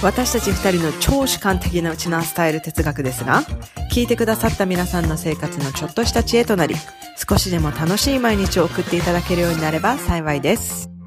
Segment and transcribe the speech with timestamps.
[0.00, 3.42] 私たち二人の超主観的なウチナースタイル哲学ですが、
[3.92, 6.76] 聞いてくださった皆さんの生活のちょっとした知恵となり、
[7.28, 10.97] 少しでも楽しい毎日を送っていただけるようになれば幸いです。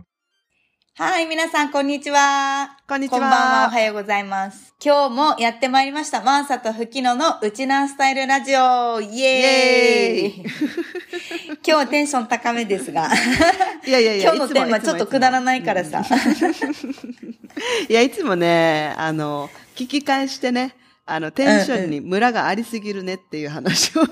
[0.98, 2.77] はい、皆さん、こんにちは。
[2.86, 3.20] こんにちは。
[3.20, 4.76] こんばんは、おはようございます。
[4.84, 8.99] 今日もやってまいりました、マーサとフキノのウチナースタイルラジオ。
[8.99, 10.44] イエーイ。
[10.44, 13.08] 今日はテンション高めですが、
[13.88, 16.04] いやいやいや、今日のテーマちょっとくだらないからさ。
[17.88, 20.76] いや、いつもね、あの、聞き返してね、
[21.13, 24.03] あの、テンションにムラがありすぎるねっていう話を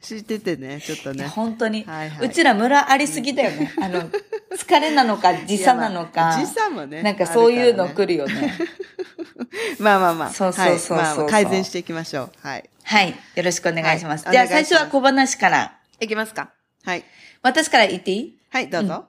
[0.00, 1.26] しててね、ちょっとね。
[1.28, 3.72] 本当に、はいはいうちら村ありすぎだよね。
[3.80, 4.02] あの、
[4.56, 6.36] 疲れなのか、時差なのか。
[6.38, 7.02] 時差もね。
[7.02, 8.54] なんかそういうの来るよね。
[9.78, 10.30] まあまあまあ。
[10.30, 12.32] そうそうそうまあ改善していきましょう。
[12.46, 12.68] はい。
[12.82, 13.14] はい。
[13.34, 14.26] よろしくお願いします。
[14.26, 15.78] はいじゃあ最初は小話から。
[16.00, 16.50] いきますか。
[16.84, 17.04] はい。
[17.42, 18.38] 私から言っていい？
[18.50, 19.06] はい、どうぞ。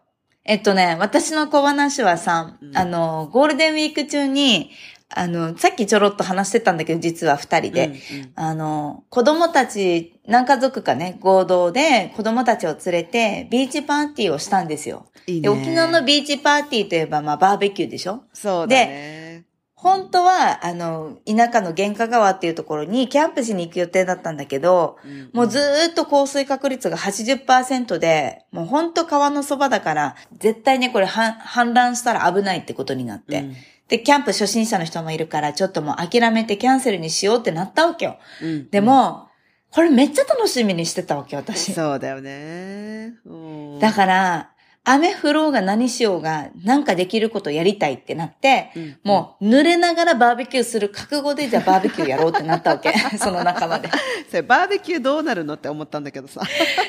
[0.47, 4.72] えっとね、私の小話はさ、うんあの、ゴールデンウィーク中に、
[5.14, 7.86] あの、さっきちょろっと話してたんだけど、実は二人で。
[7.88, 8.00] うんうん
[8.36, 15.06] あの、子供たち、何家族かね、合同で子供たちを連れて、ビーチパーティーをしたんですよ。
[15.28, 15.42] いいね。
[15.42, 18.23] で、沖縄のビーチパーティーといえば、まあ、バーベキューでしょ？
[18.34, 19.45] そうだね。
[19.75, 33.40] 本当は、あの、田舎の玄華川っていうところにキャンプしに行く予定だったんだけど、うんもうずーっと降水確率が80%で、もうほんと川のそばだから、絶対ね、これは氾濫したら危ないってことになって。
[33.42, 33.56] うん
[33.88, 38.17] で、キャンプ初心者の人もいるから、ちょっともう諦めてキャンセルにしようってなったわけよ。
[38.41, 39.28] うんでも、
[39.72, 41.73] これめっちゃ楽しみにしてたわけ、私。
[41.73, 43.13] そうだよね。
[43.25, 43.36] う
[43.75, 44.50] んだから、
[44.88, 52.94] 雨降ろうが何しようが、なんかできることやりたいってなって、うんもう濡れながらバーベキューする覚悟でじゃあバーベキューやろうってなったわけ。
[53.18, 53.90] その仲間で。
[54.29, 56.41] それバーベキューどうなるのって思ったんだけどさ。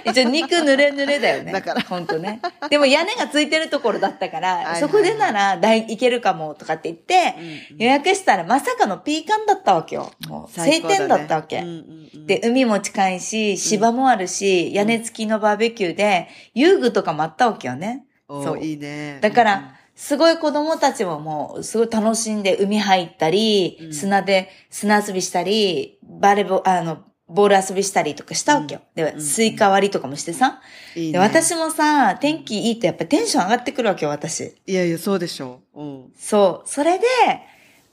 [0.05, 1.53] 一応肉濡れ濡れだよね。
[1.53, 2.41] だから本当ね。
[2.69, 7.35] でも屋根がついてるところだったから、いはいそこでなら大いけるかもとかって言って、
[7.71, 10.13] うん予約したらまさかのピーカンだったわけよ。
[10.29, 11.59] もう晴天だったわけ。
[11.59, 17.86] うんうんうんで、海も近いし、芝もあるし、屋根付きのバーベキューで、遊具とかもあったわけよね。
[18.29, 19.19] おそういいね。
[19.21, 26.99] だから、すごい子供たちももう、すごい楽しんで海入ったり、うん砂で、砂遊びしたり、バレーボ、あの、
[27.29, 28.83] ボール遊びしたりとかしたわけよ。
[28.95, 30.61] で、うんスイカ割りとかもしてさ。
[30.95, 34.55] いいねで、私もさ、天気いいとやっぱテンション上がってくるわけよ、私。
[34.67, 35.81] いやいや、そうでしょう。
[35.81, 36.13] うん。
[36.17, 36.69] そう。
[36.69, 37.05] それで、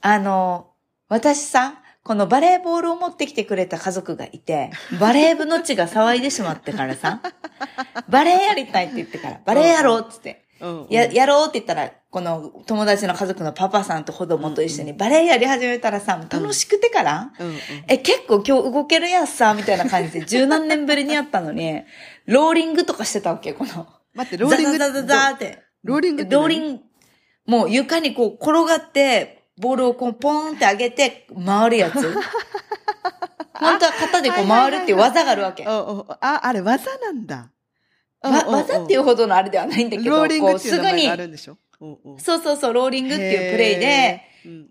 [0.02, 0.68] あの、
[1.08, 4.70] 私さ、このバレーボールを持ってきてくれた家族がいて、
[5.00, 7.22] バレー部の血が騒いでしまってからさ、
[8.08, 10.44] バレーやりたいって言ってから、バレーやろうって言って。
[10.60, 10.86] うん。
[10.90, 17.58] や、やろうって言ったら、この友達の家族のパパさんと子供と一緒にバレエやり始めたらさ、楽しくてから、うんうん。
[17.88, 21.84] え、結構今日動けるやつさ、みたいな感じで 十何年ぶりにやったのに、
[22.26, 23.86] ローリングとかしてたわけ、この。
[24.12, 25.62] 待って、ローリングザザザザって。
[25.82, 26.82] ローリングローリング、
[27.46, 31.94] もう床にこう転がって、ボールをこうポーンって上げて回るやつ。
[33.54, 35.64] 本当は肩でこう回るっていう技があるわけ。
[35.66, 37.50] あ、あれ技なんだ。
[38.22, 41.58] わ技っていううほどのあれではないんだけど、ローリングっていう名すぐがあ、るんでしょ？
[42.18, 44.22] そうそうそう、ローリングっていうプレイで、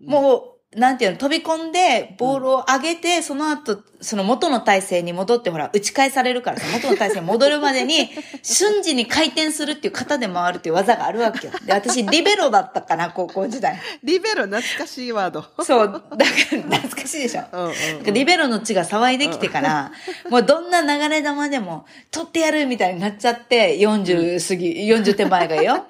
[0.06, 8.10] もう、なんていうの、飛び込んで、ボールを上げて、その後、その元の体勢に戻って、ほら、打ち返されるからさ、元の体勢に戻るまでに、
[8.44, 11.54] 瞬時に回転するっていう肩で回るっていう技があるわけよ。
[11.66, 13.80] で、私、リベロだったかな、高校時代。
[14.04, 15.46] リベロ、懐かしいワード。
[15.64, 17.44] そう、だから、懐かしいでしょ。
[17.52, 19.92] うんうんなんかリベロの血が騒いできてから、
[20.30, 25.86] もうどんな流れ玉でも、取ってやるみたいになっちゃって、40過ぎ、40手前がよ。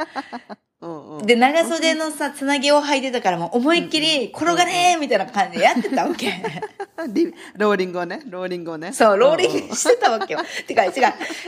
[1.25, 6.27] で、長袖のさ、つなぎを履いてたからもう思いっきり、転がれーみたいな感じでやってたわけ。
[7.09, 8.91] リローリングをね、ローリングをね。
[8.93, 10.39] そう、ローリングしてたわけよ。
[10.67, 10.91] てか、違う。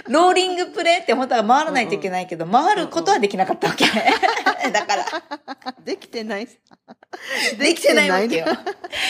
[0.08, 3.86] ローリングプレイって本当は回らないといけないけど、回ることはできなかったわけ。
[4.72, 5.06] だから、
[5.84, 6.48] できてない。
[7.58, 8.46] できてないわけよ。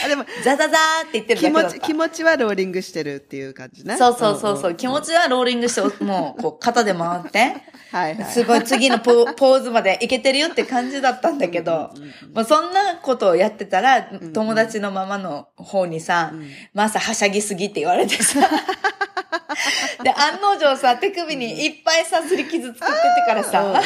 [0.04, 1.94] あ、でも、ザザザーって言ってるだ気持ち、けだった気。
[1.94, 3.98] 持ちはローリングしてるっていう感じね。
[3.98, 7.58] そうそうそうそう、気持ちはローリングして、もう、こう、肩で回って、
[7.92, 8.32] はいはい。
[8.32, 11.92] すごい次のポポーズまでいけてるよって感じだったんだけど、
[12.34, 14.04] もうそんなことをやってたら、
[14.34, 16.34] 友達のママの方にさ、
[16.74, 18.40] まあさ、はしゃぎすぎって言われてさ、
[20.04, 22.90] で、案の定さ、手首にいっぱいさ、すり傷作ってて
[23.28, 23.82] からさ、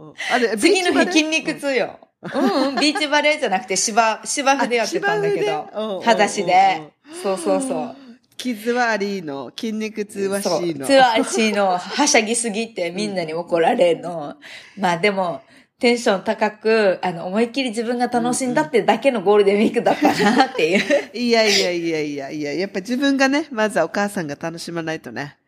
[0.58, 1.98] 次の日筋肉痛よ。
[2.34, 6.00] うんうん、ビーチバレーじゃなくて芝、芝生でやってたんだけどう。
[6.00, 6.92] ん裸足で。
[7.22, 7.96] そうそうそう。
[8.36, 10.62] 傷はありの、筋肉痛はそう。
[10.62, 10.86] C の。
[10.86, 14.34] ツアー C のはしゃぎすぎてみんなに怒られるの？
[14.76, 15.42] まあでも、
[15.80, 20.80] テンション高く、あの、思いっきり自分が楽しんだってだけのゴールデンウィークだったなっていう。
[21.16, 25.39] いやいやいやいやいや、やっぱ自分がね、まずはお母さんが楽しまないとね。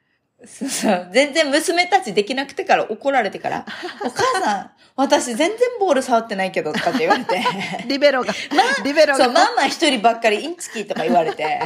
[0.46, 1.08] そうそう。
[1.12, 3.66] 全然娘たちできなくてから怒られてから、
[4.04, 7.40] お母さん、私全然ボール触ってないけど、とかって言われて。
[7.86, 8.34] リベロが、
[8.84, 11.60] リベロそう、が、ママ一人ばっかりインチキとか言われて。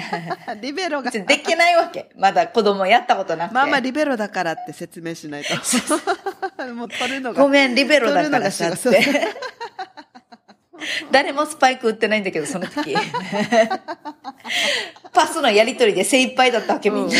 [0.61, 2.11] リベロが、できないわけ。
[2.17, 3.55] まだ子供やったことなくて。
[3.55, 5.55] ママリベロだからって説明しないと。
[6.75, 7.43] もう取るのが。
[7.43, 9.01] ごめん、リベロだからさって。
[11.11, 12.95] 誰もスパイク打ってないんだけど、その時。
[15.13, 17.15] パスのやりとりで精一杯だったわけ、みんな。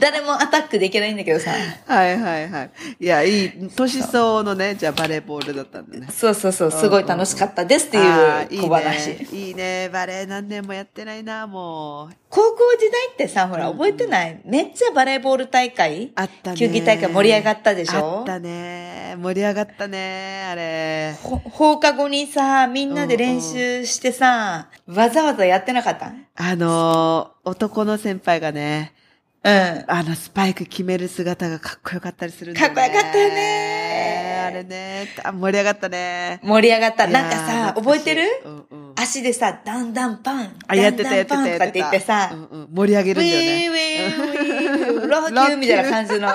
[0.00, 1.50] 誰もアタックできないんだけどさ。
[1.86, 2.70] はいはいはい。
[2.98, 6.08] いや、いい、年相のね、じゃあバレーボールだったんだね。
[6.10, 9.10] そうそうそう、すごい楽しかったですっていう小話。
[9.10, 9.26] いいね。
[9.32, 9.90] いいね。
[9.92, 12.14] バレー何年もやってないな、もう。
[12.30, 14.40] 高校時代ってさ、ほら、覚えてない？
[14.44, 16.56] めっちゃバレーボール大会あったね。
[16.56, 18.20] 球技大会盛り上がったでしょ？
[18.20, 19.16] あったね。
[19.20, 21.14] 盛り上がったね、あれ。
[21.22, 26.12] ほ放課後にさ、みんなで練習してさ、わざわざやってなかった？
[26.36, 28.94] あのー男の先輩がね、
[29.42, 29.84] うん。
[29.88, 32.74] あの、スパイク決める姿がかっこよかったりするんだよね。
[32.74, 35.08] かっこよかったよねあれね。
[35.24, 36.40] あ盛り上がったね。
[36.42, 37.06] 盛り上がった。
[37.06, 38.22] なんかさ、覚えてる？
[38.44, 38.94] うんうん。
[38.96, 40.56] 足でさ、だんだんパン。
[40.66, 43.66] あ、やってたやってただんだんパンとかって言ってさ、うんうん、盛り上げるんだよウィーね。
[43.68, 46.28] ウィーウィー、ロッキューみたいな感じの。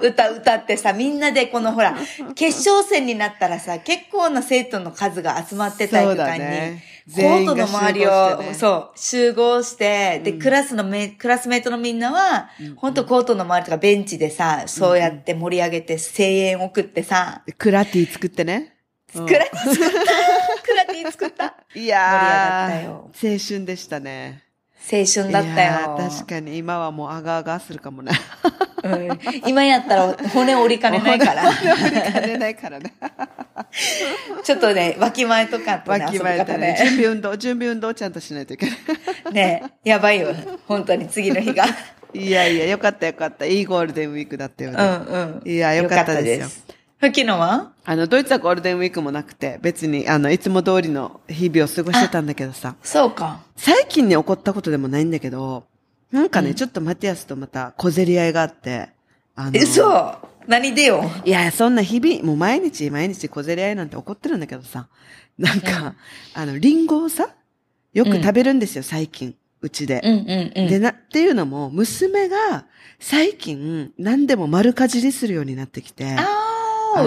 [0.00, 1.96] 歌歌ってさ、みんなでこのほら、
[2.34, 6.80] 決勝戦になったらさ、結構な生徒の数が集まって体育館に、
[7.14, 18.76] コートの周りを、そう、集合して、で、クラスのめ、クラスメイトのみんなは、本当コートの周りとかベンチでさ、そうやって盛り上げて声援送ってさ、でクラティ作ってね。
[19.14, 19.26] うん。
[19.26, 20.62] クラティ作った。
[20.62, 21.54] クラティ作った。
[21.74, 23.10] いやー盛り上がったよ。
[23.32, 24.44] 青春でしたね。
[24.92, 25.98] 青春だったよ。
[25.98, 28.12] ー確かに今はもうあがあがするかもね。
[28.82, 29.08] うん
[29.46, 31.52] 今やったら骨折りかねないから。
[31.52, 32.94] 金れないからね。
[34.42, 36.58] ちょっとね、脇前とかとね、わきまえてね。
[36.58, 36.76] ね。
[36.78, 39.32] 準備運動、準備運動をちゃんとしないといけない。
[39.32, 40.34] ねやばいよ。
[40.66, 41.64] 本当に次の日が。
[42.12, 43.44] いやいや、よかったよかった。
[43.44, 44.82] いいゴールデンウィークだったようね。
[44.82, 45.48] んうん。
[45.48, 46.64] いやよかったですよす。
[47.00, 47.72] 吹きのは？
[47.86, 53.40] あの、ドイツはゴールデンウィークもなくて、別に、あの、いつも通りの日々を過ごしてたんだけどさ、そうか。
[53.56, 55.64] 最近に起こったことでもないんだけど、
[56.12, 58.90] なんかね、ちょっとマティアスとまた小競り合いがあって、
[59.34, 61.02] あの、え、そう何でよ？
[61.24, 64.88] いや、そんな日々、もう毎日毎日小競り合いなんて起こってるんだけどさ、
[65.38, 65.94] なんか、
[66.34, 67.30] あの、リンゴをさ、
[67.94, 70.02] よく食べるんですよ、最近、うちで。
[70.04, 70.68] うんうんうん。
[70.68, 72.66] でな、っていうのも、娘が
[72.98, 76.49] 最近何でも丸かじりするようになってきて、ああ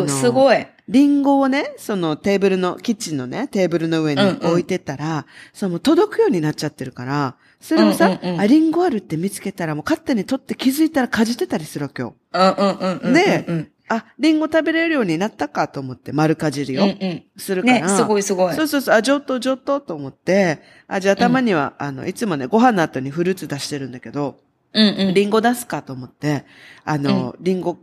[0.08, 0.68] すごい。
[0.90, 12.16] リンゴをね、そのテーブルの、キッチンのね、テーブルの上にうんうん置いてたら、その届くようになっちゃってるから、それをさ、うんうんうんあ、リンゴあるって見つけたらもう勝手に取って気づいたらかじってたりするわけよ。
[12.34, 13.14] うんうんうんうん。
[13.14, 17.24] でうんあ、リンゴ食べれるようになったかと思って丸かじりをうんうん。
[17.38, 17.82] するから。
[17.82, 18.56] ね、すごいすごい。
[18.56, 24.40] そうそうそう、あ、上等上等と思って、あ、じゃあたまには、あの、いつもね、ご飯の後にフルーツ出してるんだけど、
[24.74, 25.14] うんうん。
[25.14, 26.46] リンゴ出すかと思って、
[26.86, 27.78] あの、リンゴ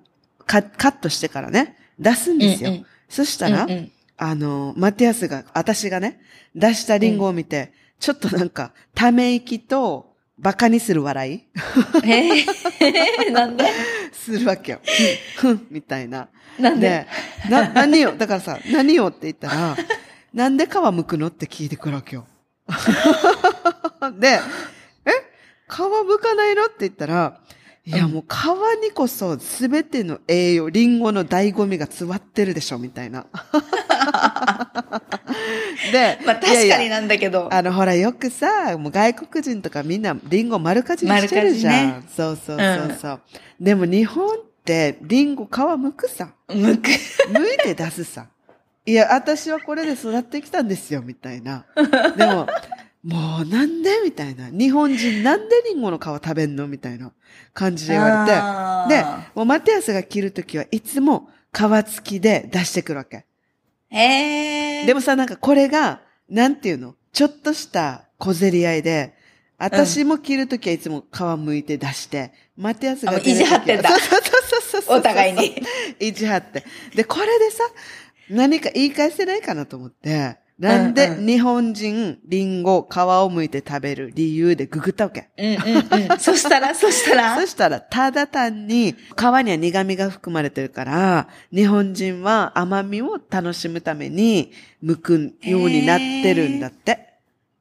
[0.46, 2.70] カカットしてからね、出すんですよ。
[2.70, 2.86] うんうん。
[3.08, 3.92] そしたら、うんうん。
[4.16, 6.20] あの、マティアスが、私がね、
[6.54, 11.44] 出したリンゴを見て、ちょっとなんか、ため息と、バカにする笑い。
[12.02, 13.64] えー、 なんで？
[14.12, 14.80] するわけよ。
[15.36, 16.28] ふん、ふん、みたいな。
[16.58, 17.06] なんで？
[17.46, 19.76] で、な、何よ、だからさ、何よって言ったら、
[20.32, 21.26] なんで皮剥くの？
[21.28, 22.26] って聞いてくるわけよ。
[24.18, 24.40] で、
[25.04, 25.10] え？
[25.68, 26.66] 皮剥かないの？
[26.66, 27.39] って言ったら、
[27.86, 28.34] いや、もう皮
[28.82, 33.26] にこそ全ての栄養、リンゴの醍醐味が詰まってるでしょ、みたいな。
[35.92, 37.48] で、まあ確かになんだけど。
[37.52, 41.88] あの、ほら、よくさ、もう外国人とかみんなリンゴ丸かじりしてるじゃん。
[41.88, 43.20] 丸かそうそうそうそう、
[43.58, 44.30] でも日本っ
[44.64, 46.34] てリンゴ皮剥くさ。
[46.48, 46.90] むく。
[46.90, 48.26] 剥いて出すさ。
[48.86, 51.64] いや、私はこれで育ってきたんですよ、みたいな。
[52.16, 52.46] でも、
[53.02, 54.50] もうなんでみたいな。
[54.50, 57.12] 日本人なんでリンゴの皮食べんのみたいな
[57.54, 58.26] 感じで言わ
[58.88, 59.02] れて。
[59.02, 59.04] で、
[59.34, 63.24] もうマティアスが切るときはいつも皮付きで出してくるわけ。
[63.90, 64.86] えー。
[64.86, 66.94] でもさ、なんかこれが、なんていうの？
[67.12, 69.14] ちょっとした小競り合いで、
[69.58, 74.98] 私も切るときはいつも皮剥いて出して、マティアスが切る時は意地張ってんだそうそうそうそうそう。
[74.98, 75.62] お互いに。
[75.98, 76.64] 意地張って。
[76.94, 77.64] で、これでさ、
[78.28, 85.30] 何か言い返せないかなと思って、なんで日本人、リンゴ、皮を剥いて食べる理由でググったわけ。
[85.38, 86.18] うんうんうん。
[86.20, 87.40] そしたら、そしたら？
[87.40, 88.96] そ、したら、ただ単に、皮に
[89.50, 94.52] は苦味が含まれてるから、日本人は甘みを楽しむために、
[94.84, 97.14] 剥くようになってるんだって。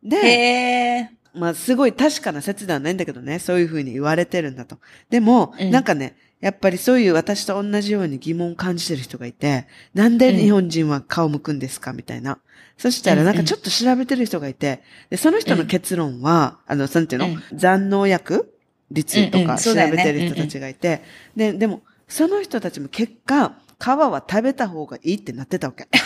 [0.03, 1.09] で。
[1.33, 4.77] まあ、すごい確かな説ではないんだけどね、そういうふうに言われてるんだと。
[5.09, 11.93] でも、うんなんかね、やっぱりそういう私と同じように疑問を感じてる人がいて、なんで日本人は顔向くんですか？
[11.93, 12.39] みたいな。
[12.79, 18.57] そしたらなんかちょっと調べてる人がいて、で、その人の結論は、あの、なんていうの、うん残農薬
[18.89, 21.01] 率とか調べてる人たちがいて、
[21.35, 25.89] で、でも、その人たちも結果、皮は食べた方がいいってなってたわけ。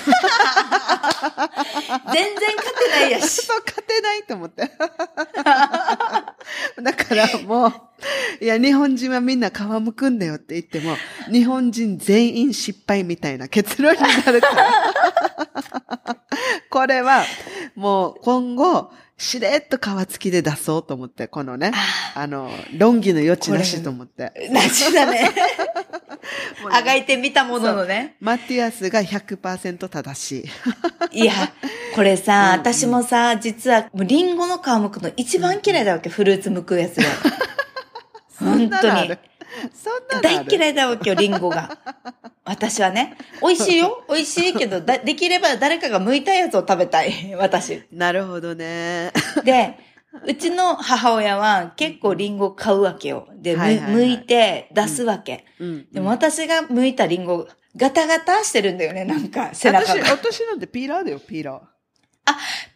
[2.11, 3.45] 全然勝てないやし。
[3.45, 4.63] そう、勝てないと思って。
[6.81, 7.73] だからもう、
[8.43, 10.95] いや、日本人はみんな皮むくんだよって言っても、
[11.31, 14.71] 日本人全員失敗みたいな結論になるから。
[16.69, 17.23] これは、
[17.75, 21.72] もう今後、しれっと皮付きで出そうと思って、このね、
[22.15, 24.50] あの、論議の余地なしと思って。
[24.51, 25.29] なしだね。
[26.72, 28.15] あがいてみたもののね。
[28.20, 30.46] マティアスが100%正し
[31.12, 31.24] い。
[31.24, 31.34] いや、
[31.96, 37.03] これさ、うんうん私もさ、実は、もうリンゴの皮むくの一番嫌いだわけ、フルーツむくやつで。
[38.39, 39.17] 本当に
[40.22, 40.45] 大る？
[40.50, 41.77] 嫌いだわけよ、リンゴが。
[42.45, 43.17] 私はね。
[43.41, 44.03] 美味しいよ。
[44.10, 47.36] 美味しいけど、だできれば誰かが剥いたやつを食べたい。
[47.36, 47.83] 私。
[47.91, 49.12] なるほどね。
[49.43, 49.77] で、
[50.25, 53.27] うちの母親は結構リンゴ買うわけよ。
[53.36, 55.45] で、むはいはいはい剥いて出すわけ。
[55.60, 55.91] うん。
[55.91, 60.10] でも私が剥いたリンゴ、ガタガタしてるんだよね、なんか、背中私、が。
[60.12, 61.62] 私なんてピーラーだよ、ピーラー。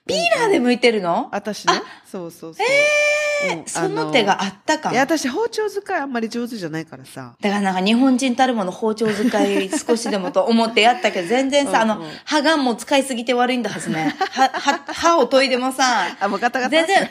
[0.07, 1.29] ピーラーで剥いてるの？
[1.31, 1.73] 私ね。
[2.05, 2.65] そうそうそう。
[2.65, 7.35] うんその手があったかいや、私包丁使いあんまり上手じゃないからさ。
[7.39, 14.15] だからなんか日本人たるもの包丁使い 少しでもと思ってやったけど、全然さ、あの歯がもう使いすぎて悪いんだはずね。
[14.31, 15.83] は、は、歯を研いでもさ、
[16.19, 16.71] あ、もうガタガタ。
[16.71, 17.09] 全然、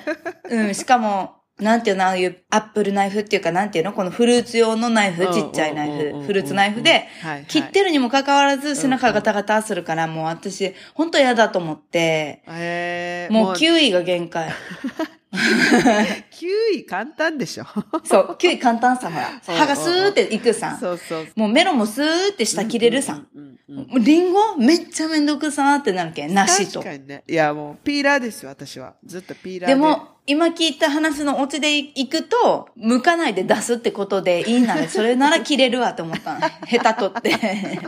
[0.50, 7.08] うん、しかも、なんていうの、ああいうアップルナイフっていうか、なんていうのこのフルーツ用のナイフ、うんちっちゃいナイフ、フルーツナイフで
[7.48, 14.50] 切ってるにもかかわらず背中ガタガタするから、もう私、本当嫌だと思って、えー、もう9位が限界。
[16.32, 16.46] 9
[16.78, 17.64] 位簡単でしょ。
[18.04, 19.28] そう、9位簡単さ、ほら。
[19.28, 20.76] うん歯がスーっていくさ。
[20.80, 21.26] そうそう。
[21.36, 23.22] もうメロンもスーって下切れるさ。
[23.34, 26.34] うんうんうんリンゴめっちゃめんどくさーってなるけん。
[26.34, 26.84] 梨と確。
[26.84, 27.24] かにね。
[27.26, 28.94] いや、もうピーラーですよ、私は。
[29.04, 29.74] ずっとピーラーで。
[29.74, 36.40] でも、今聞いた話のオチで行くと、剥かないで出すってことでいいなら、それなら切れるわと思ったの。
[36.68, 37.80] 下手取って。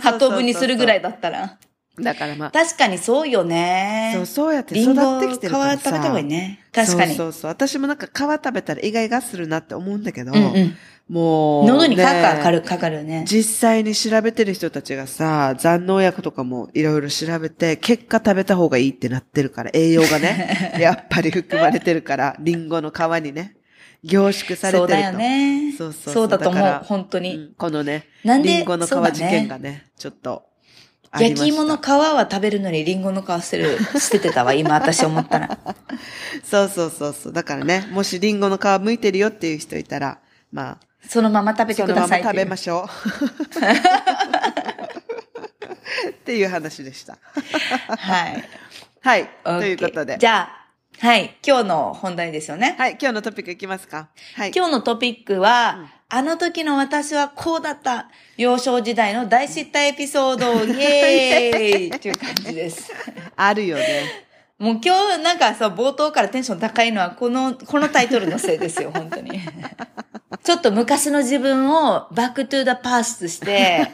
[0.00, 1.58] ハトブにするぐらいだったら。
[2.00, 4.12] だからまあ、確かにそうよね。
[4.14, 5.78] そう、そうやって育ってきてるからさ。
[5.78, 6.60] 皮食べた方がいいね。
[6.72, 7.14] 確かに。
[7.14, 7.50] そうそうそう。
[7.50, 10.76] 私もなんか皮食べたら意外がするなって思うんだけど、うんうん。
[11.08, 13.24] もう、喉にかねかかる、かかるね。
[13.26, 23.56] 実際に調べてる人たちがさ、残農薬とかもいろいろ調べて、結果食べた方がいいってなってるから、栄養がね、 やっぱり含まれてるから、リンゴの皮にね、
[24.02, 24.78] 凝縮されてると。
[24.78, 25.74] そうだよね。
[25.78, 27.36] そうそうそうそうだと思う本当に。
[27.36, 30.44] うんこのね、なんでリンゴの皮事件がね、ちょっと
[31.20, 35.58] 焼き芋の皮は食べるのにリンゴの皮捨てる、捨ててたわ、今私思ったら。
[36.44, 37.32] そうそうそうそう。
[37.32, 40.18] だからね、もしリンゴの皮剥いてるよっていう人いたら、
[40.52, 42.34] まあ、そのまま食べてそのままくださいっていう。
[42.34, 42.86] 食べましょう。
[46.10, 47.16] っていう話でした。
[47.88, 48.44] はい。
[49.00, 49.30] はい。
[49.44, 50.18] ということで。
[50.18, 50.66] じゃあ、
[50.98, 51.36] はい。
[51.46, 52.74] 今日の本題ですよね。
[52.78, 52.98] はい。
[53.00, 54.52] 今日のトピックいきますかはい。
[54.54, 58.08] 今日のトピックは、あの時の私はこうだった。
[58.36, 62.92] 幼少時代の大失態エピソード、 イエーイっていう感じです。
[63.34, 64.26] あるよね。
[64.58, 69.40] もう今日なんかさ、冒頭からテンション高いのはこの、このタイトルのせいですよ、本当に。
[70.44, 73.88] ちょっと昔の自分を back to the past して、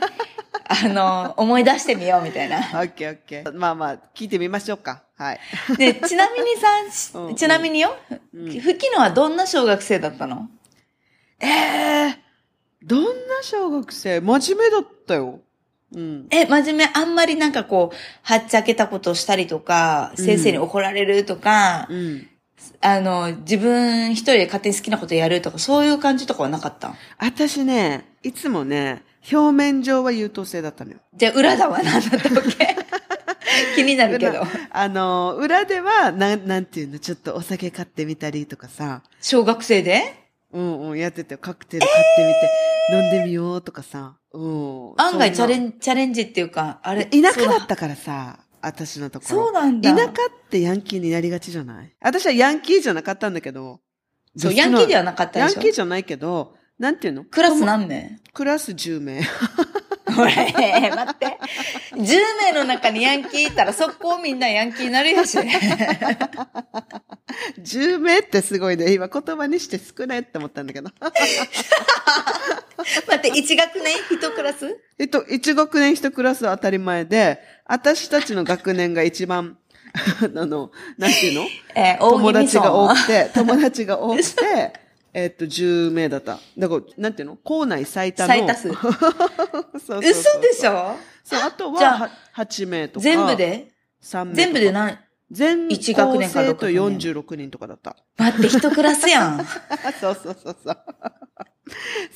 [0.69, 2.59] あの、思い出してみようみたいな。
[2.59, 3.53] オッケーオッケー。
[3.59, 5.03] まあまあ、聞いてみましょうか。
[5.17, 5.41] はい。
[5.79, 7.97] で、ちなみにさうんうん、ちなみによ、
[8.35, 10.51] ふきのはどんな小学生だったの？
[11.43, 11.47] え
[12.11, 12.19] え
[12.85, 13.11] どんな
[13.43, 14.21] 小学生？
[14.21, 15.41] 真面目だったよ。
[15.95, 16.27] うん。
[16.31, 22.27] え、真面目、あんまりなんかこう、はっちゃけたことをしたりとか、先生に怒られるとか、うん。
[22.81, 26.95] あの、自分一人で勝手に好きなことやるとか、そういう感じとかはなかった？
[27.19, 30.99] 私ね、いつもね、表面上は優等生だったのよ。
[31.15, 32.77] じゃあ、裏だは何だったわけ？
[33.77, 34.43] 気になるけど。
[34.71, 40.22] あの、裏では、なん、なんていうの、ちょっとお酒買ってみたりとかさ、小学生で？
[40.53, 42.25] うんうん、やってて、カクテル買って
[42.91, 44.95] みて、飲んでみようとかさ、うん。
[44.97, 47.07] 案外チャレンチャレンジっていうか、あれ。
[47.07, 49.45] 田舎だったからさ、私のところ。
[49.45, 49.95] そうなんだ。
[49.95, 50.15] 田舎っ
[50.51, 51.95] てヤンキーになりがちじゃない？
[52.01, 53.81] 私はヤンキーじゃなかったんだけど。
[54.37, 57.25] そう、ヤンキーではなかったヤでしょンキーじゃないけど、なんていうの？
[57.25, 58.21] クラス何名？
[58.33, 59.21] クラス10名。
[60.13, 61.39] ほら、えー待って。
[61.95, 61.99] 10
[62.43, 65.39] 名の中にヤンキーいたら、速攻みんなヤンキーになるやし。
[67.59, 68.93] 10名ってすごいね。
[68.93, 70.91] 今言葉にして少ないって思ったんだけど。
[73.07, 74.79] 待って、1学年？1クラス？
[74.99, 79.57] えっと、1学年1クラスは当たり前で、私たちの学年が一番、
[80.23, 81.47] あの、なんていうの？
[81.77, 84.73] えー、大友達が多村くて、友達が多くて、
[85.15, 86.39] えっと、10名だった。
[86.57, 87.37] だから、なんていうの？
[87.37, 88.29] 校内最多の。
[88.29, 88.81] 最多数 そう
[89.79, 90.97] そう嘘でしょ？
[91.23, 93.05] そう、あとはは8名とか。
[93.05, 94.35] 全部で？3名。
[94.35, 94.99] 全部で何
[95.31, 97.97] 全一学年かと六学年46人とかだった。
[98.19, 99.47] 待って、1クラスやん。
[100.01, 100.79] そうそうそうそう。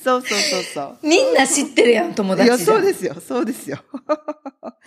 [0.03, 0.97] そうそうそうそう。
[1.01, 2.57] みんな知ってるやん、友達いや。
[2.57, 3.79] そうですよ、そうですよ。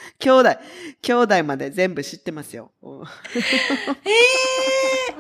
[0.19, 0.57] 兄弟、
[1.03, 2.71] 兄弟まで全部知ってますよ。
[2.83, 3.03] うん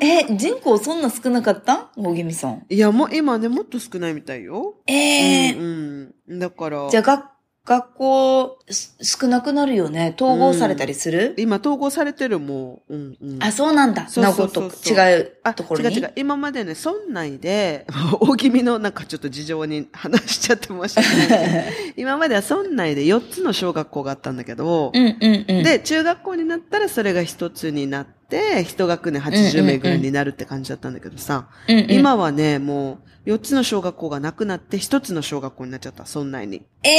[0.02, 1.90] えー、人口そんな少なかった？
[1.96, 2.58] 大宜味村。
[2.68, 4.76] いや、もう今ね、もっと少ないみたいよ。
[4.86, 6.38] えー、うん、うん。
[6.38, 7.24] だから、じゃあ学、
[7.70, 10.12] 学校、す少なくなるよね。
[10.20, 13.42] 統合されたりする、今統合されてるもう、うん、うん。
[13.44, 14.08] あ、そうなんだ。
[14.08, 15.94] そう名護そうそうと違うあところに？
[15.94, 16.12] 違う違う。
[16.16, 17.86] 今までね、村内で、
[18.20, 21.94] 大気味のなんかちょっと事情に話しちゃって申し訳ないけど。
[21.96, 25.62] 今までは村内で4つの小学校があったんだけど、うんうんうん。
[25.62, 28.19] で、中学校になったらそれが1つになって、
[28.64, 36.62] 一学年80名ぐらいになるって感じだったんだけどさ、うんうん、今はね、もう4つの小学校がなくなって1つの小学校になっちゃった、村内に。
[36.82, 36.92] ええ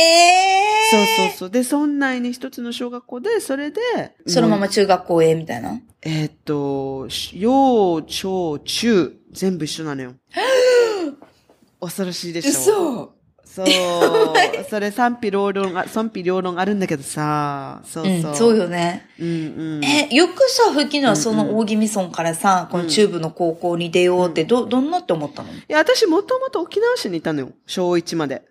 [0.94, 1.50] ー、そうそうそう。
[1.50, 3.82] で、村内に1つの小学校で、それで、
[4.28, 5.80] そのまま中学校へみたいな？
[6.04, 10.14] えーっと、幼、小、中、全部一緒なのよ。
[11.82, 12.52] 恐ろしいでしょ？
[12.52, 13.21] 嘘
[13.54, 13.66] そう。
[14.70, 18.14] それ賛否両論が、賛否両論あるんだけどさ、そうそう。
[18.14, 19.10] うん、そうよね。
[19.20, 19.32] うんう
[19.80, 19.84] ん。
[19.84, 25.50] え、よくさ、吹きのはその大宜味村からさ、この中部の高校に出ようって、ど、どんなって思ったの？
[25.52, 27.50] いや、私もともと沖縄市にいたのよ。
[27.68, 28.44] 小1まで。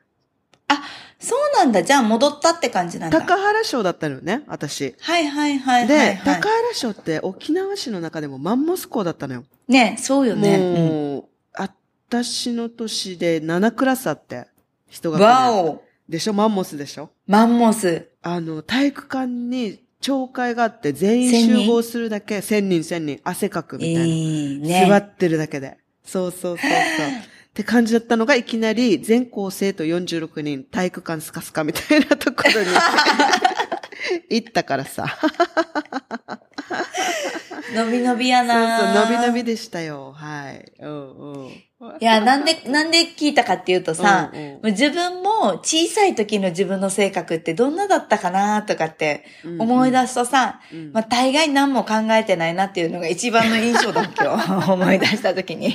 [0.68, 0.82] あ、
[1.18, 1.82] そうなんだ。
[1.82, 3.20] じゃあ戻ったって感じなんだ。
[3.20, 4.94] 高原省だったのよね、私。
[5.00, 6.20] はいはいはいはい、で、はい。
[6.24, 9.44] 高原省って沖縄市の中でもマンモス校だったのよ。
[9.66, 10.56] ねそうよね。
[10.56, 11.24] うんもう、
[12.10, 14.48] 私の年で7クラスあって、
[14.90, 15.18] 人が。
[15.18, 16.32] わおでしょ？
[16.34, 17.10] マンモスでしょ？
[17.26, 18.08] マンモス。
[18.22, 21.30] あの、体育館に懲戒があって全員
[21.64, 24.04] 集合するだけ、千人千人、汗かくみたいな。
[24.04, 24.86] いいね。
[24.88, 25.78] 座ってるだけで。
[26.04, 26.70] そうそうそうそう。
[27.50, 32.68] って感じだったのが、いきなり全校生徒46人、体育館スカスカみたいなところに
[34.30, 35.06] 行ったからさ。
[37.74, 40.12] のびのびやそうなそう、伸び伸びでしたよ。
[40.12, 40.72] はい。
[40.80, 41.50] うんうん。
[41.98, 44.72] いや、なんで、なんで聞いたかっていうとさ、うんうん。
[44.72, 49.24] 自分も小さい時の自分の性格ってどんなだったかなとかって
[49.58, 50.92] 思い出すとさ、うん。
[50.92, 54.36] まあ大概何も考えてないなっていうのが一番の印象だっけよ。
[54.68, 55.68] 思い出した時に。
[55.68, 55.72] い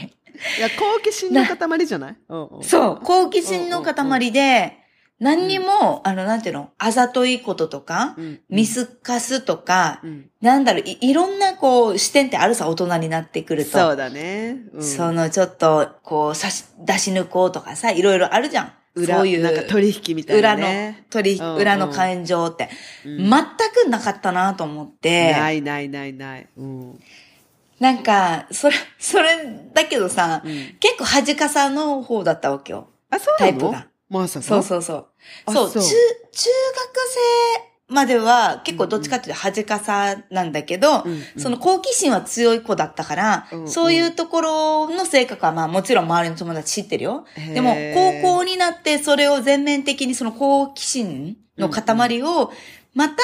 [0.61, 2.15] や、好奇心の塊じゃない？
[2.29, 2.63] うんうん。
[2.63, 4.77] そう、好奇心の塊で、
[5.19, 13.71] 何にも、あの、なんていうの、あざといこととか、うん見透かすとか、うんなんだろうい、いろんなこう視点ってあるさ、大人になってくると。
[13.71, 14.57] そうだね。
[14.73, 18.73] うんそのちょっと、こう、差し出し抜こうとかさ、いろいろあるじゃん。
[18.95, 19.43] 裏、そういう。
[19.43, 22.69] なんか取引みたいな裏のね。、取り、うんうん裏の感情って、
[23.05, 23.43] うん全
[23.85, 26.47] くなかったなと思って、ないないないない。
[26.57, 26.99] うん。
[27.79, 29.37] なんか、それ、それ
[29.73, 32.89] だけどさ、うん結構恥かさの方だったわけよ。
[33.09, 33.51] あ、そうなの？
[33.51, 33.87] タイプが。
[34.09, 34.45] まさか。
[34.45, 35.07] そうそうそう。
[35.45, 36.49] あそう、そう中、中学
[37.89, 47.25] 生までは結構どっちかっていうと恥かさなんだけど、うんうんその好奇心は強い子だったから、うんうんそういうところの性格はまあもちろん周りの友達知ってるよ。
[47.53, 52.51] でも高校になってそれを全面的にその好奇心の塊を
[52.93, 53.15] また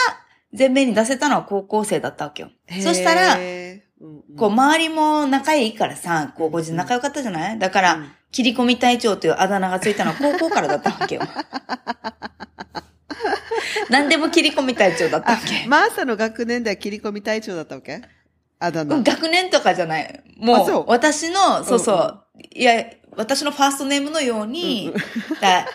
[0.54, 2.52] 全面に出せたのは高校生だったわけよ。
[2.84, 3.38] そしたら、
[4.38, 7.60] こう周りも仲いいからさ、高校時仲良かったじゃない？
[7.60, 11.22] だから、うん切り込み隊長というあだ名がついたのは高校からだったわけよ。
[13.90, 15.68] 何でも切り込み隊長だったわけ。
[15.68, 18.02] マーサの学年では切り込み隊長だったわけ？
[18.60, 19.04] あだ名。
[19.04, 20.24] 学年とかじゃない。
[20.38, 22.22] もうう、私の、そうそう、うん
[22.54, 24.92] いや、私のファーストネームのように、
[25.42, 25.68] だ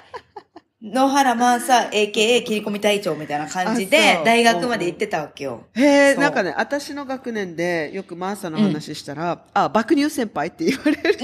[0.83, 5.67] 野原マーサ AKA 切り込み隊長みたいな感じあで大学まで行ってたわけよ。
[5.75, 11.19] へえ、なんかね、私の学年でよくマーサの話したら、あ、爆乳先輩って言われる。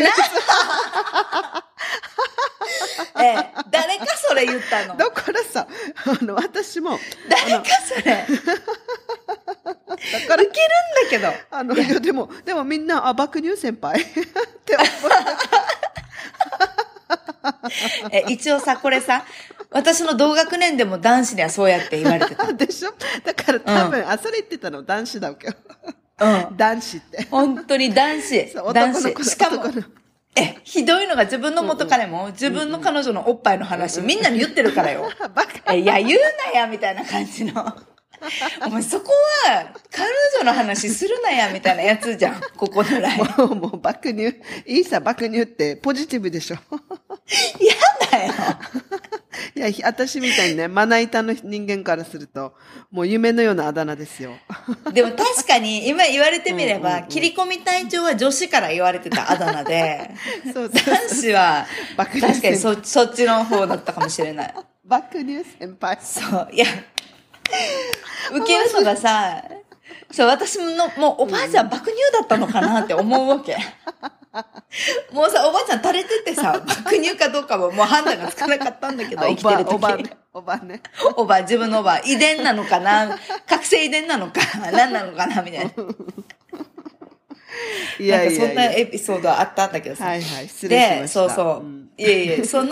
[3.22, 3.34] え、
[3.70, 4.96] 誰かそれ言ったの？
[4.96, 5.66] だからさ、
[6.20, 8.02] あの、私も、誰かそれ？
[8.02, 8.26] だ
[10.26, 10.52] からウケるんだ
[11.10, 11.28] けど。
[11.50, 14.04] あの、いや、でも、でもみんな、あ、爆乳先輩 っ
[14.64, 14.84] て思
[18.12, 19.24] え、一応さ、これさ、
[19.70, 22.46] 私の同学年でも男子にはそうやって言われてた。
[22.46, 22.54] う。
[22.54, 22.92] でしょ？
[23.24, 25.54] だから多分、あ、それ言ってたの男子だわけよ。
[26.20, 26.56] うん。
[26.56, 27.26] 男子って。
[27.30, 28.52] 本当に男子。
[28.54, 28.68] 男子。
[28.68, 29.64] 男の子しかも
[30.34, 35.10] え、ひどいのが自分の元彼も自分の彼女のおっぱいの話、みんなに言ってるからよ。
[35.70, 36.20] え、いや、言う
[36.52, 37.52] なや、みたいな感じの。
[38.66, 39.10] お前そこ
[39.46, 40.08] は、彼
[40.40, 42.40] 女の話するなや、みたいなやつじゃん。
[42.56, 43.24] ここのライン。
[43.38, 44.34] もう、もう爆乳。
[44.66, 46.56] いいさ、爆乳ってポジティブでしょ？
[47.60, 47.74] 嫌
[48.10, 48.32] だよ。
[49.54, 52.54] いや、ひ私みたいにね、まな板の人間からすると、
[52.90, 54.32] もう夢のようなあだ名ですよ。
[54.92, 60.10] でも確かに、今言われてみれば、うんうんうん切り込み隊長は女子から言われてたあだ名で、
[60.52, 64.54] そう男子は、爆乳確かにそそっちの方だったかもしれない。
[64.84, 65.98] 爆乳先輩。
[66.02, 66.66] そう、いや、
[68.32, 69.42] 受けるのがさ、
[70.10, 73.56] そう、私の、もうおばあちゃん爆乳だったのかなって思うわけ。
[75.12, 80.10] もうさ、おばあちゃん垂れててさ、爆乳かどうかももう判断がつかなかったんだけど、生きてる時おば、おばね。
[80.34, 80.82] おばね。
[81.16, 83.18] おば、自分のおば、遺伝なのかな？
[83.46, 84.40] 覚醒遺伝なのか、
[84.72, 85.42] 何なのかな？
[85.42, 85.72] みたいな。
[87.98, 88.78] いやいなんかそんなやいや。
[88.80, 90.06] エピソードあったんだけどさ。
[90.06, 90.48] はいはい。
[90.48, 91.20] 失礼しで、ました。
[91.20, 91.62] そうそう。
[91.64, 92.70] んいえいえ、 その、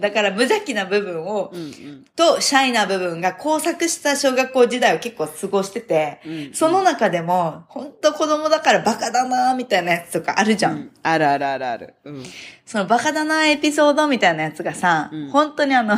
[0.00, 2.04] だから無邪気な部分を、うんうん。
[2.14, 10.72] と、シャイな部分が交錯した小学校時代を結構過ごしてて、うんその中でも、本当子供だからバカだなみたいなやつとかあるじゃん。
[10.72, 11.94] うんあるあるあるある。
[12.04, 12.24] うん。
[12.66, 15.96] そのバカだなエピソードみたいなやつがさ、うん本当にあの、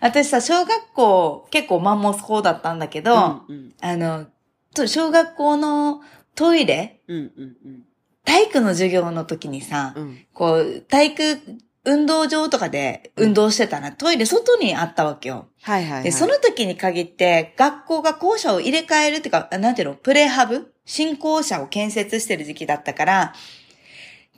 [0.00, 4.26] 私さ、小学校結構マンモス校だったんだけど、うんあの、
[4.74, 6.00] と小学校の
[6.34, 7.84] トイレ、うんうんうん
[8.24, 10.18] 体育の授業の時にさ、うん。
[10.32, 11.22] こう、体育
[11.84, 15.48] 運動場とかで運動してたら、トイレ外にあったわけよ。
[15.62, 16.04] はいはいはい。
[16.04, 20.72] で、その時に限って、学校が校舎を入れ替えるっていうか、なんていうの、プレハブ？
[20.84, 23.34] 新校舎を建設してる時期だったから、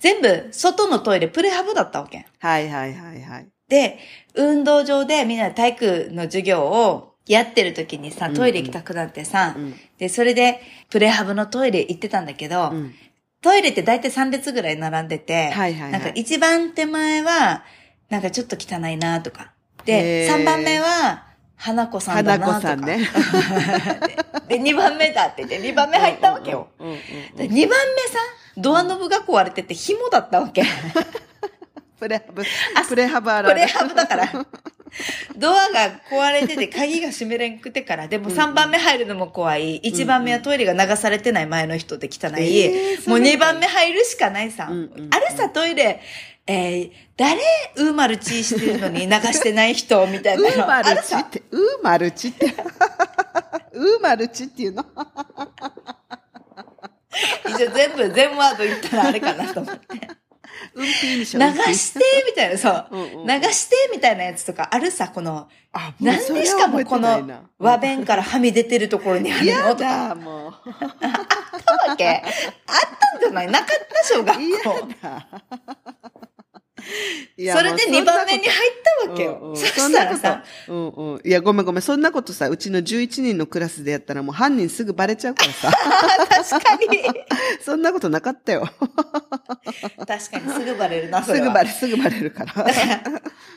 [0.01, 2.27] 全部、外のトイレ、プレハブだったわけ。
[2.39, 3.49] はいはいはいはい。
[3.69, 3.99] で、
[4.35, 12.95] 運動場でみんなで体育の授業をやってる時にさ、うんうんトイレ行きたくなってさ、うんで、それで、プレハブのトイレ行ってたんだけど、うん。
[13.45, 17.63] トイレって大体3列ぐらい並んでて、はいはいはいなんか一番手前は、
[18.09, 19.53] なんかちょっと汚いなとか。
[19.85, 22.61] で、へー3番目は、花子さんだなとか。
[22.61, 23.07] 花子さんね
[24.49, 26.69] で、2番目だって言って、2番目入ったわけよ。
[26.79, 27.01] うんうんうん
[27.37, 28.19] で2番目さ、
[28.57, 30.63] ドアノブが壊れてて紐だったわけ。
[31.99, 32.43] プレハブ。
[32.89, 33.49] プレハブある。
[33.49, 34.47] プレハブだから。
[35.37, 39.81] ドアが壊れてて鍵が閉めれんくてから、でも3番目入るのも怖い。
[39.81, 42.61] 1番目はトイレが流されてない前の人で汚い。
[42.61, 44.69] えーもう2番目入るしかないさ。
[44.71, 46.01] うんうんうんあれさ、トイレ、
[46.47, 47.41] えー、誰？
[47.77, 50.49] ウーマルチーしてるのに流してない人みたいなの。
[50.49, 51.25] ウーマルチっ。
[51.25, 52.47] て、ウーマルチって。
[53.73, 54.85] ウーマルチっていうの？
[57.49, 60.04] 一応全部、全ワード言ったらあれかなと思って。
[60.75, 61.43] うんぴーにし流
[61.75, 62.87] して、みたいな、そう。
[62.91, 63.27] うんうんうん。
[63.27, 70.09] 流して、みたいなやつとかあるさ、この、あ、もうなんでしかもこのな和弁からはみ出てるところにある嫌のとか。
[70.09, 70.53] だ、もう。
[70.53, 70.95] あっ
[71.65, 72.09] たわけ。
[72.09, 73.47] あったんじゃない？
[73.47, 74.89] なかった小学嫌校。
[77.37, 78.73] それで2番目に入っ
[79.05, 79.39] たわけよ。
[79.41, 81.21] うんうんそしたらさ、うんうん。
[81.25, 81.83] いや、ごめんごめん。
[81.83, 85.73] そんなことさ、うちの11人のクラスでやったらもう犯人すぐバレちゃうからさ。
[86.51, 87.01] 確かに。
[87.65, 88.69] そんなことなかったよ。
[90.07, 91.45] 確かにすぐバレるな、それは。
[91.45, 92.55] すぐバレ、すぐバレるから。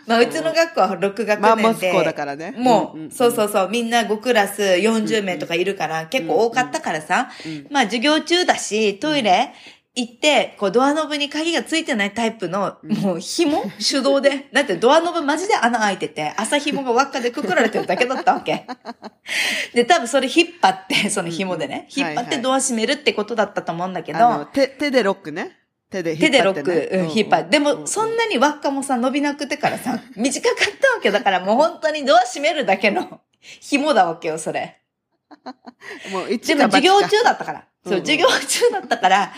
[0.06, 1.92] まあ、うちの学校は6学マンモ年で。
[1.92, 7.30] ス校だからねもう、うんうんうんそうそうそう、みんな5クラス40名とかいるから、結構多かったからさ、
[7.70, 9.54] まあ授業中だし、トイレ
[9.99, 13.63] 行って、こうドアノブに鍵がついてないタイプの、もう紐？
[13.79, 14.47] 手動で？
[14.53, 18.67] だってドアノブマジで穴開いてて、朝紐が輪っかでくくられてるだけだったわけ。
[19.73, 25.57] で、多分それ引っ張って、その紐でね、うん引っ張ってドア閉めるってことだったと思うんだけど、手、手でロックね。
[25.89, 26.31] 手で引っ張って、ね。
[26.31, 27.49] 手でロック、うん、引っ張る。
[27.49, 34.79] でも、そんなに輪っかもさ、伸びなくてからさ、短かったわけだから、もう本当にドア閉めるだけの紐だわけよ、それ。
[36.12, 37.68] もう一でも授業中だったから。
[37.88, 39.32] そう、授業中だったから、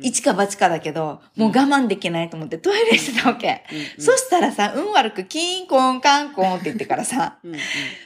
[0.00, 3.64] 一か八かだけど、もう我慢できないと思ってトイレしてたわけ。
[3.98, 7.38] そしたらさ、運悪くキーンコンカンコンって言ってからさ、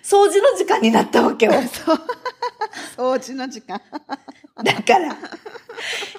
[0.03, 1.53] 掃除の時間になったわけよ。
[2.97, 3.81] 掃除の時間。
[4.63, 5.17] だから、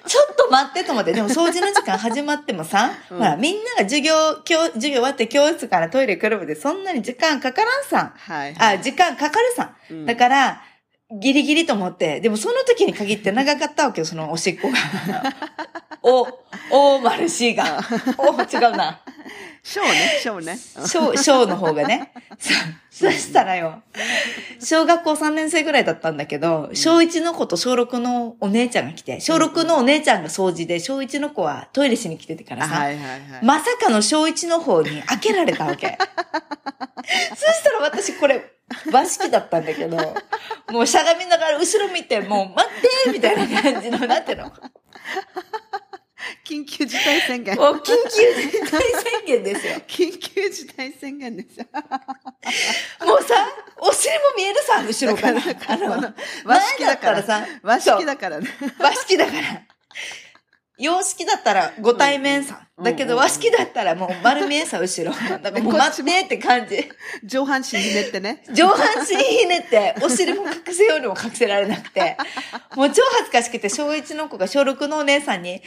[0.07, 4.13] ちょっと待ってと思って、でも掃除の時間始まってもさ、うんほら、みんなが授業、
[4.45, 8.13] 教授業終わって教室からトイレ来るまでそんなに時間かからんさ。
[8.17, 8.77] はい、はい。
[8.77, 9.73] あ、時間かかるさ。
[9.89, 10.63] うんだから、
[11.11, 14.77] ギリギリと思って、でもその時に限って長かったわけよ、そのおしっこが。
[16.03, 16.27] お、
[16.71, 17.79] お丸 C が。
[18.17, 19.01] お、違うな。
[19.63, 20.57] ショーね、ショーね。
[20.87, 22.13] 小、小の方がね。
[22.39, 22.53] そ
[23.07, 23.81] そしたらよ、
[24.59, 33.21] 小学校3年生ぐらいだったんだけど、小1の子と小6のお姉ちゃんが来て、小6のお姉ちゃんが掃除で、小1の子はトイレしに来ててからさ、はいはいはい。
[33.43, 35.97] まさかの小1の方に開けられたわけ。
[37.35, 38.58] そしたら私これ、
[38.91, 39.97] 和式だったんだけど、
[40.69, 44.51] もうしゃがみながら後ろ見て、もう待ってみたいな感じの、なんていうの？
[46.45, 47.55] 緊急事態宣言。
[47.55, 47.89] もう緊急
[48.41, 49.75] 事態宣言ですよ。
[49.87, 51.65] 緊急事態宣言ですよ。
[53.05, 55.41] もうさ、お尻も見えるさ、後ろから。
[55.67, 56.13] あの、
[56.45, 58.47] 和式だからさ和式だからね。
[58.79, 59.39] 和式だから。
[60.79, 62.59] 洋式だったらご対面さ。
[62.63, 65.11] うんだけど和式だったらもう丸見えさ、後ろ。
[65.39, 66.89] だからもう待ってって感じ。
[67.25, 68.43] 上半身ひねってね。
[68.53, 72.15] 上半身ひねって、お尻も隠せようにも隠せられなくて、
[72.75, 75.61] もう超恥ずかしくて、小1の子が小6のお姉さんに、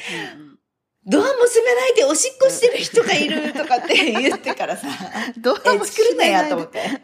[1.05, 4.87] ドアも閉めないでおしっこしてる人がいるとかって言ってからさ、
[5.37, 6.79] どうえ、作るなやと思って。
[6.79, 7.03] お前が開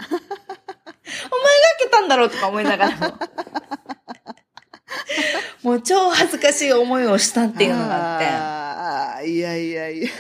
[1.81, 3.19] けたんだろうとか思いながらも。
[5.63, 10.09] もう超恥ずかしい思いをしたっていうのがあっああ、いやいやいや。
[10.09, 10.13] て。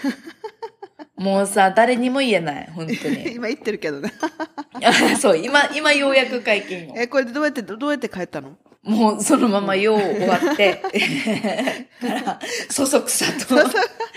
[1.16, 3.32] もうさ、誰にも言えない、本当に。
[3.34, 4.12] 今言ってるけどね。
[5.20, 6.94] そう、今、今ようやく解禁を。
[6.96, 8.56] え、これでどうやって、どうやって帰ったの？
[8.84, 10.76] もうそのままよう終わって、
[12.00, 13.58] から、そそくさと。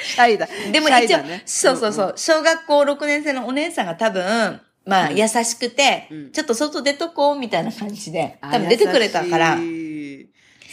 [0.02, 0.48] シャイだ。
[0.72, 9.58] でも一応、ねそうそうそう、小学校6年生のお姉さんが多分、まあ、うん優しくて、うんちょっと外出とこうみたいな感じで、あ多分出てくれたから、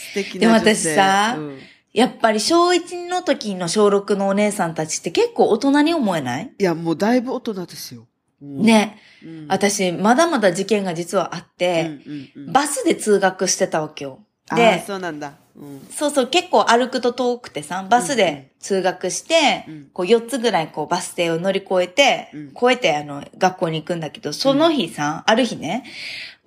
[0.09, 1.59] 素敵でもな女性私さうん
[1.93, 8.05] やっぱり小1の時の小6のお姉さんたちって結構大人に思えない、いや、もうだいぶ大人ですよ。
[8.41, 8.99] うん、ね。
[9.23, 14.19] うん、私、まだまだ事件が実はあって、うんうんうん、バスで通学してたわけよ。
[14.55, 15.33] で、そうなんだ。
[15.55, 15.87] うん。
[15.89, 25.83] そうそう、結構歩くと遠くてさ、バスで通学して、うんこう4つぐらいこうバス停を乗り越えて、うん越えてあの学校に行くんだけど、その日さ、ある日ね、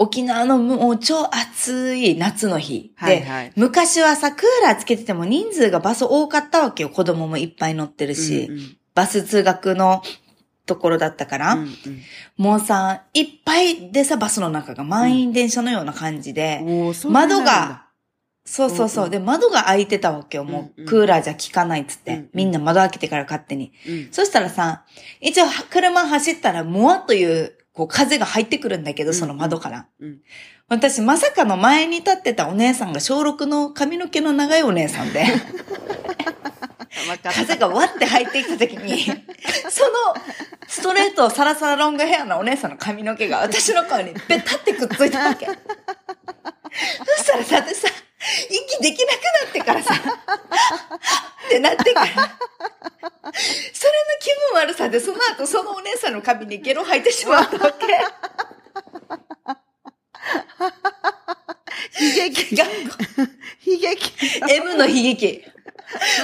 [0.03, 2.93] 沖縄のもう超暑い夏の日。
[3.01, 6.91] で、はいはい昔はさ、クーラーつけてても人数がバス多かったわけよ。
[6.91, 10.03] 子供もいっぱい乗ってるし、うんうんバス通学の
[10.67, 11.73] ところだったから、うんうん
[12.37, 17.87] もうさ、いっぱいでさ、バスの中が満員電車のような感じで、うなんだ窓が、
[18.45, 19.05] そうそうそう。
[19.05, 20.45] うんうんで、窓が開いてたわけよ。
[20.45, 22.13] もう、クーラーじゃ効かないっつって。
[22.13, 23.73] うんうんみんな窓開けてから勝手に。
[23.89, 24.85] うんそしたらさ、
[25.21, 29.87] 一応、車走ったら、モワという、こう、風が入ってくるんだけど、うんその窓から。
[30.01, 30.21] うん
[30.69, 35.23] 私、まさかの前に立ってたお姉さんが小6の髪の毛の長いお姉さんで、
[37.23, 39.05] 風がわって入ってきた時に、
[39.69, 39.93] その、
[40.67, 45.47] ストレートサラサラロングヘアのお姉さんの髪の毛が私の顔にベタってくっついたわけ。
[45.47, 47.89] そしたらさ、私さ、
[48.51, 49.95] 息できなくなってからさ、
[51.47, 52.33] ってなってから、それの
[54.21, 57.87] 気分悪さで、その後そのお姉さんの髪にゲロ吐いてしまったわけ。
[62.01, 62.57] 悲劇。
[62.57, 62.65] 悲
[63.79, 64.13] 劇。
[64.49, 65.45] M の悲劇。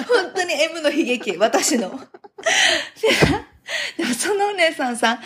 [0.07, 1.99] 本当に M の悲劇、私の。
[3.97, 5.21] で でもそのお姉さんさ、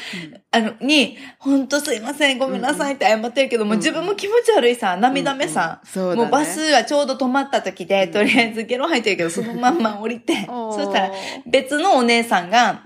[0.50, 6.22] あの、に、本当すいません、ごめんなさいって謝ってるけども、うん自分も気持ち悪いさ、涙目さ、そうだね。
[6.22, 11.12] もうバスがちょうど止まった時で、とりあえずゲロ吐いてるけど、 そのまんま降りて、そしたら
[11.46, 12.82] 別のお姉さんが、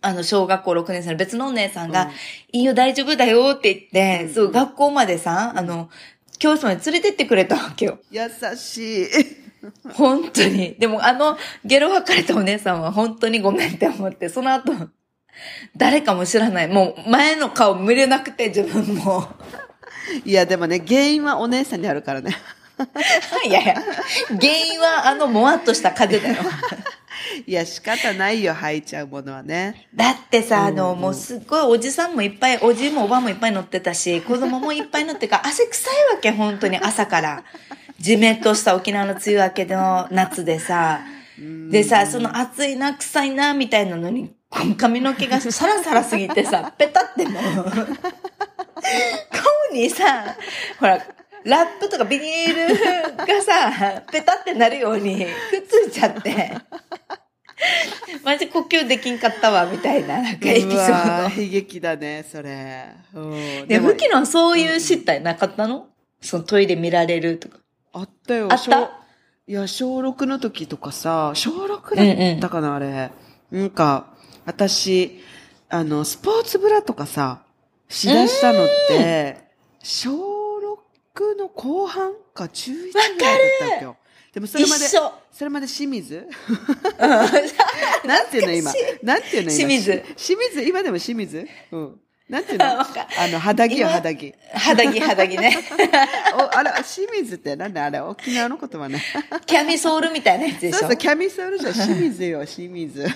[0.00, 2.10] あの、小学校6年生の別のお姉さんが、うん。
[2.52, 4.34] いいよ、大丈夫だよって言って、うん。
[4.34, 5.90] そう、学校までさ、あの、
[6.38, 7.98] 教室まで連れてってくれたわけよ。
[8.10, 8.22] 優
[8.56, 9.06] しい。
[9.94, 10.76] 本当に。
[10.78, 14.72] でもあの、ゲロ吐かれたお姉さんは本当にごめんって思って、その後、
[15.76, 16.68] 誰かも知らない。
[16.68, 19.28] もう前の顔見れなくて自分も。
[20.24, 22.36] いや、でもね、原因はお姉さんにあるからね。
[23.46, 23.74] いやいや、
[24.28, 26.36] 原因はあのもわっとした風だよ。
[27.46, 29.88] いや、仕方ないよ、吐いちゃうものはね。
[29.94, 37.44] だってさ、あの、うんうんもうすっごいおじさんもいっぱい、おじいもおばもいっぱい乗ってたし、子供もいっぱい乗ってるから、汗臭いわけ、本当に朝から。
[37.98, 41.00] じめっとした沖縄の梅雨明けの夏でさ。
[41.70, 44.32] でさ、その暑いな、臭いな、みたいなのに、
[44.76, 47.74] 髪の毛がサラサラすぎてさ、 ペタってもう、顔
[49.72, 50.36] にさ、
[50.80, 50.98] ほら、
[51.44, 56.56] ラップとかビニールがさ、ペタってなるようにくっついちゃって、
[58.24, 62.88] マジ呼吸できんかったわ、みたいな、なんかエピソーー悲劇だね、それ。
[63.14, 63.30] うん
[63.60, 63.66] ド。
[63.66, 65.88] で、武器のそういう失態なかったの？
[66.20, 67.58] そのトイレ見られるとか。
[67.92, 68.48] あったよ。
[68.50, 68.58] あった？
[68.58, 68.90] 小
[69.46, 73.10] いや、小6の時とかさ、小6だったかな、あれ。
[73.50, 75.20] なんか、私、
[75.70, 77.42] あの、スポーツブラとかさ、
[77.88, 79.38] しだしたのって、
[79.82, 83.18] 小6の後半か中1ぐらいだっ
[83.58, 83.96] たわけよ。
[84.34, 84.84] でもそれまで。
[85.32, 86.16] それまで清水？
[86.16, 87.08] うん
[88.08, 88.72] なんていうの今？
[89.02, 89.52] なんていうの今？
[89.52, 90.62] 清水し清水？
[90.64, 91.48] 今でも清水？
[91.72, 92.00] うん。
[92.28, 92.64] なんていうの？
[92.82, 92.84] あ
[93.32, 94.34] の、肌着よ、今肌着。
[94.52, 95.56] 肌着肌着ね。
[96.36, 97.84] お、あれ、清水ってなんだ？
[97.86, 99.02] あれ、沖縄の言葉ね。
[99.46, 100.78] キャミソールみたいなやつでしょ？
[100.80, 103.06] そうそう、キャミソールじゃ清水よ、清水。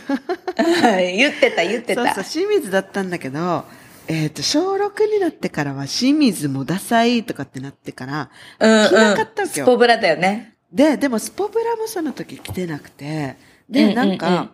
[0.56, 2.14] 言ってた言ってた。
[2.14, 3.64] そうそう、清水だったんだけど、
[4.08, 10.54] えっ、と、小6になってからは清水もダサいとかってなってから、うん着なかったわけよスポブラだよね。
[10.72, 13.36] で、でもスポブラもその時着てなくて、
[13.68, 14.50] で、うんうんうんなんか、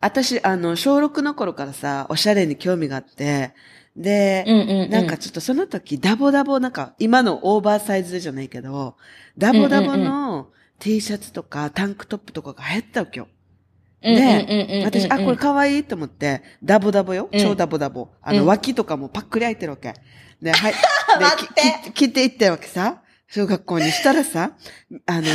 [0.00, 3.54] 私、あの、小6の頃からさ、おしゃれに興味があって、
[3.96, 4.90] で、うんうんうん。
[4.90, 8.96] なんかちょっとその時、ダボダボ、なんか、今のオーバーサイズじゃないけど、
[9.38, 13.28] ダボダボの T シャツとかタンクトップとかが流行ったわけよ。
[14.02, 17.28] うんうんうんうんうんで、私、あ、これ可愛いと思って、ダボダボよ。
[17.32, 18.10] うん超ダボダボ。
[18.20, 19.94] あの、うん脇とかもパックリ開いてるわけ。
[20.42, 20.72] で、はい。
[21.18, 23.02] で待っていったわけさ。
[23.28, 24.52] 小学校にしたらさ、
[25.06, 25.26] あの、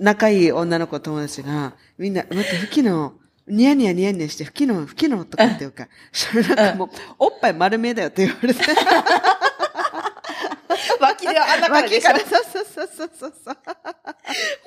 [0.00, 3.14] 仲いい女の子友達が、みんな、待って、吹きの、
[3.48, 8.60] ニヤニヤニヤニヤして、吹きの、吹きのとかって言うから、それなんかもう、おっぱい丸めだよって言われて。
[11.00, 12.10] 脇であんなからでしょ？
[12.12, 13.56] 脇から、そうそうそうそうそう。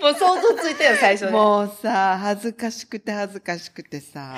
[0.01, 1.31] もう想像ついたよ、最初ね。
[1.31, 4.35] もうさ、恥ずかしくて恥ずかしくてさ。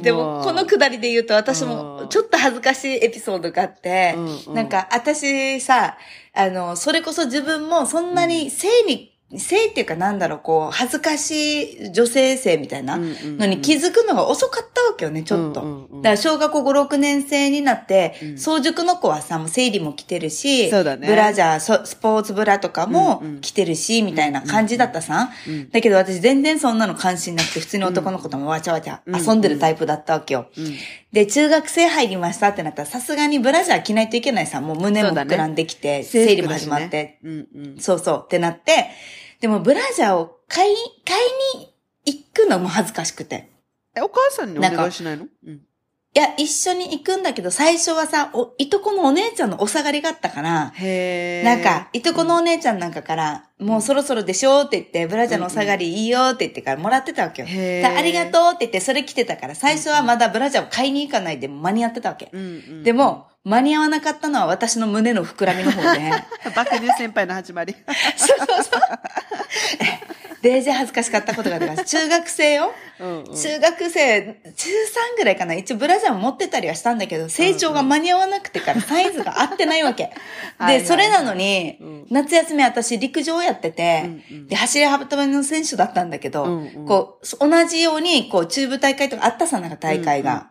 [0.00, 5.96] でも、このくだりで言うと、私うんもちょっと恥ずかしいエピソードがあってうんう、んなんか、私さ、
[6.34, 15.62] あの、それこそ自分もそんなに性に、性っていうかなんだろう、こう、恥ずかしい女性性みたいなのに気づくのが遅かったわけよね、ちょっと。
[15.62, 16.02] うんうんうん。
[16.02, 18.38] だから小学校5、6年生になって、うん。
[18.38, 21.06] 早熟の子はさ、もう生理も来てるし、そうだね。
[21.06, 23.40] ブラジャー、そスポーツブラとかもうんうん。
[23.40, 25.30] 来てるし、みたいな感じだったさ。
[25.46, 30.46] うんだけど私全然そんなの関心なくて、普通に男の子ともわちゃわちゃうん遊んでるタイプだったわけよ。
[30.56, 30.74] うん
[31.12, 37.76] で、中学生入りましたってなったら、さすがにブラジャー着ないといけないさ、もう胸も膨らんできて、制生理も始まって、うんうん。
[37.78, 38.22] そうそう。
[38.24, 38.86] ってなって、
[39.42, 41.18] でもブラジャーを買い、買
[41.56, 41.74] いに
[42.06, 43.50] 行くのも恥ずかしくて。
[43.94, 45.26] え、お母さんにお願いしないの？
[45.44, 45.60] うん。
[46.14, 50.72] いや、一緒に行くんだけど、最初はさ、お、いとこのお姉ちゃんのお下がりがあったから、
[51.42, 57.48] なんか、いとこのお姉ちゃんなんかから、もうそろそろでしょって言って、ブラジャーのお下がりいいよって言ってからもらってたわけよ。
[57.48, 62.28] ありがとうって言って、それ着てたから、最初はまだブラジャーを買いに行かないで間に合ってたわけ。
[62.30, 66.12] うんうん、でも、間に合わなかったのは私の胸の膨らみの方で。
[66.54, 67.74] 爆乳先輩の始まり。
[68.16, 68.80] そうそうそう。
[70.42, 71.84] デージ恥ずかしかったことがあります。
[71.84, 72.72] 中学生よ。
[73.00, 75.54] うんうん中学生、中3ぐらいかな。
[75.54, 80.10] 一応ブラジャーも持ってたりはしたんだけど、成長が間に合わなくてからサイズが合ってないわけ。
[80.66, 90.48] で、それなのにうん、夏休み私陸上やっててうんうん、で、走り幅跳びの選手だったんだけどうんうん、こう、同じように、こう、中部大会とかあったさ、なんか大会が。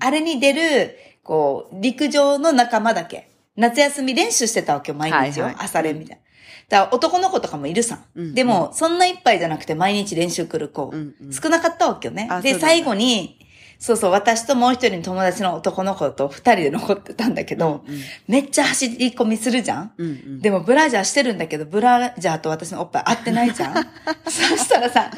[0.00, 3.30] あれに出る、こう、陸上の仲間だけ。
[3.56, 5.44] 夏休み練習してたわけよ、毎日を。
[5.44, 6.23] はいはい朝練みたいな。
[6.68, 8.00] だ男の子とかもいるさ。
[8.14, 11.32] うんでも、そんないっぱいじゃなくて毎日練習来る子、うんうん。
[11.32, 12.28] 少なかったわけよね。
[12.42, 13.38] で、最後に、
[13.78, 20.40] そうそう、私ともう一人の友達の男の子と二人で残ってたんだけど、うんめっちゃ走り込みするじゃん、うんうん。
[20.40, 23.74] でもブラジャーしてるんだけど、ブラジャーと私のおっぱい合ってないじゃん。
[24.24, 25.10] そしたらさ、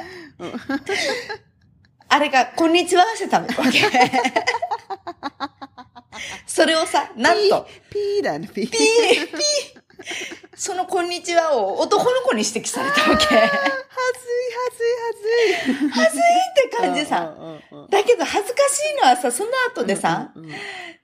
[2.09, 3.55] あれが、こんにちはしてたわけ。
[6.47, 8.71] それをさ、なんと、ピーだね、ピー。
[8.71, 8.81] ピー、
[9.29, 9.83] ピー、
[10.55, 13.25] そのこんにちはを男の子に指摘されたわけ。
[13.25, 13.65] はずい、はず
[14.85, 16.21] い、はずい、はずい。
[16.21, 17.35] って感じさ。
[17.91, 20.33] だけど恥ずかしいのはさ、その後でさ、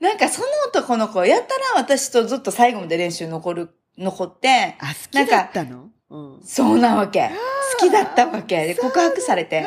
[0.00, 5.90] なんかその男の子、やったら私とずっと最後まで練習残る、残って、あ、好きだったの？
[6.10, 6.42] うん。
[6.44, 7.30] そうなわけ。
[7.78, 8.66] 好きだったわけ。
[8.66, 9.64] で、告白されて、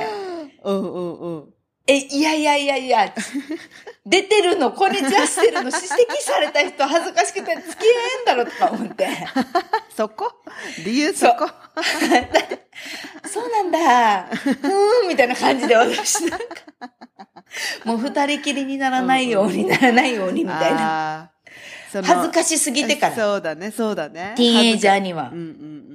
[0.64, 1.54] うんうんうん。
[1.88, 3.14] え、いやいやいやいや、
[4.06, 5.82] 出てるの、こんにちはしてるの、指摘
[6.20, 7.62] された人恥ずかしくて付き合
[8.20, 9.08] えんだろとか思って。
[9.96, 10.32] そこ？
[10.84, 11.48] 理由そこ？
[13.32, 14.30] そう なんだ。
[14.32, 16.46] うーん、みたいな感じで私なんか。
[17.86, 21.32] もう二人きりにならないようにならないようにみたいな。
[21.94, 23.16] 恥ずかしすぎてから。
[23.16, 24.34] そうだね、そうだね。
[24.36, 25.86] ティーンエイジャーにはうんうん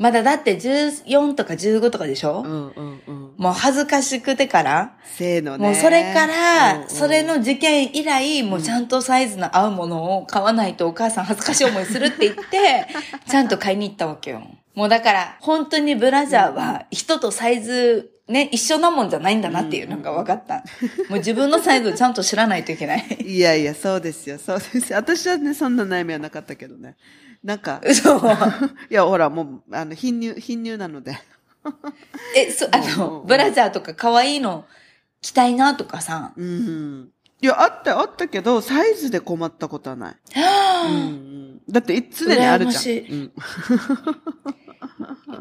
[0.00, 2.72] まだだって14とか15とかでしょ、うんうん。
[2.74, 3.29] うんうんうん。
[3.40, 5.68] もう恥ずかしくてから、せーのね。
[5.68, 12.86] もうそれかうんうら、んそれの事件以来、もうちゃんとサイズの合うものを買わないとお母さん恥ずかしい思いするって言って、
[13.26, 14.42] ちゃんと買いに行ったわけよ。
[14.74, 20.56] もうだから、本当にブラジャーは人とサイズ、ね、一緒なもんじゃないんだなっていうのが分かった。
[21.08, 23.06] もう自分のサイズをちゃんと知らないといけない。
[23.24, 24.98] いやいや、そうですよ、そうですよ。
[24.98, 26.94] 私はね、そんな悩みはなかったけどね。
[27.42, 28.18] なんか、嘘。
[28.90, 31.18] いや、ほら、もう、あの、貧乳、貧乳なので。
[32.36, 34.64] え、そ、あうんうんのう、んブラジャーとか可愛いの
[35.20, 36.32] 着たいなとかさ。
[36.36, 37.10] うん。
[37.42, 40.16] いや、あった、あったけど、サイズで困ったことはない。
[40.36, 43.14] うんうん、だって、い常にあるじゃん。
[43.14, 43.32] うん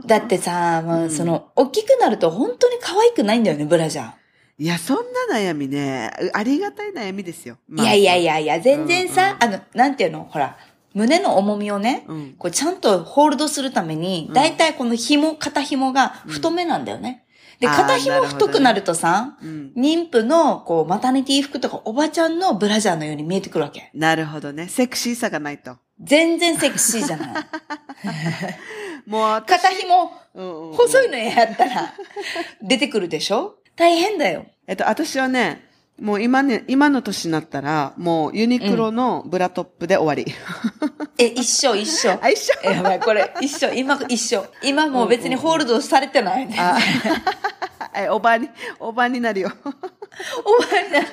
[0.05, 4.11] だってさ、もうその、大きくなると本当に可愛くないんだよね、ブラジャー。
[4.57, 4.97] いや、そん
[5.29, 7.57] な悩みね、ありがたい悩みですよ。
[7.77, 8.33] いやいやいや。
[8.33, 10.57] やいや、全然さ、あの、なんていうの、ほら、
[10.93, 17.25] 胸の重みをね、うんこうちゃんとホールドするために、うんだいたいこの紐、肩紐が太めなんだよね。
[17.59, 19.73] で、肩紐太くなるとさ、うん。
[19.75, 23.91] 妊婦の、こう、マタニティ服とかおばちゃんのブラジャーのように見えてくるわけ。
[23.93, 24.69] なるほどね。
[24.69, 25.75] セクシーさがないと。
[25.99, 27.33] 全然セクシーじゃない。
[29.05, 30.11] もう私、肩紐、
[30.73, 31.93] 細いのやったら、
[32.61, 33.55] 出てくるでしょ？
[33.75, 34.45] 大変だよ。
[34.65, 35.68] えっと、私はね、
[36.01, 40.33] もう今ね、今の年になったら、もうユニクロのブラトップで終わり。
[41.17, 42.17] え、一緒一緒。
[42.21, 42.53] あ、一緒？
[42.63, 43.73] えやばい、これ、一緒。
[43.73, 44.45] 今、一緒。
[44.63, 46.55] 今もう別にホールドされてないね。
[46.59, 46.77] あ
[47.95, 49.51] え、おばに、おばになるよ。
[50.45, 51.07] お前な。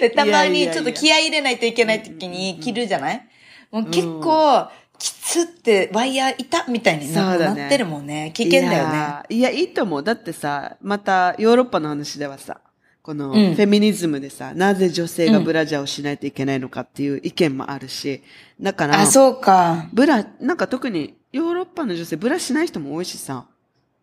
[0.00, 3.28] で、たまにちょっと気合い入れないといけない時に着るじゃない？
[3.70, 4.68] もう結構、
[4.98, 8.30] きつってワイヤーいたみたいにな,、なってるもんね。
[8.34, 9.22] 危険だよね。
[9.28, 9.36] い。
[9.38, 10.02] いや、いいと思う。
[10.02, 12.60] だってさ、またヨーロッパの話ではさ、
[13.04, 18.22] このフうんェミニズムでさ、なぜ女性がブラジャーをしないといけないのかっていう意見もあるし、
[18.58, 19.90] だから、あ、そうか。
[19.92, 23.46] ブラ、なんか特にヨーロッパの女性ブラしない人も多いしさ、